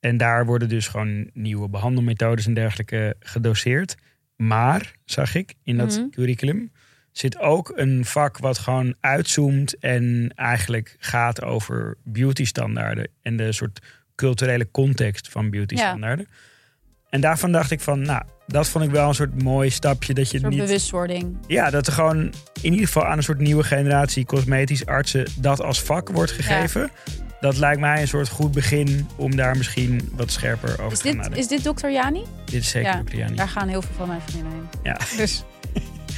[0.00, 3.94] En daar worden dus gewoon nieuwe behandelmethodes en dergelijke gedoseerd.
[4.36, 6.08] Maar, zag ik, in dat Mhm.
[6.10, 6.72] curriculum
[7.12, 13.80] zit ook een vak wat gewoon uitzoomt en eigenlijk gaat over beautystandaarden en de soort
[14.16, 16.28] culturele context van beautystandaarden.
[17.10, 20.28] En daarvan dacht ik van, nou, dat vond ik wel een soort mooi stapje dat
[20.30, 21.36] je Een soort niet bewustwording.
[21.46, 25.60] ja, dat er gewoon in ieder geval aan een soort nieuwe generatie cosmetisch artsen dat
[25.62, 26.90] als vak wordt gegeven.
[27.40, 31.04] Dat lijkt mij een soort goed begin om daar misschien wat scherper over Is te
[31.08, 31.54] gaan dit, nadenken.
[31.56, 31.86] is dit Dr.
[31.88, 32.22] Jani?
[32.44, 33.36] Dit is zeker Ja, ook Liani.
[33.36, 34.80] Daar gaan heel veel van mijn vriendinnen heen.
[34.82, 34.98] Ja.
[35.16, 35.44] Dus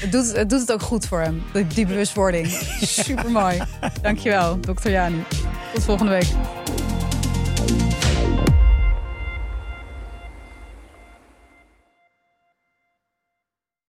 [0.04, 1.42] het doet, het doet het ook goed voor hem,
[1.74, 2.46] die, bewustwording.
[2.80, 3.62] Super mooi.
[4.02, 4.88] Dankjewel, Dr.
[4.88, 5.24] Jani.
[5.74, 6.26] Tot volgende week.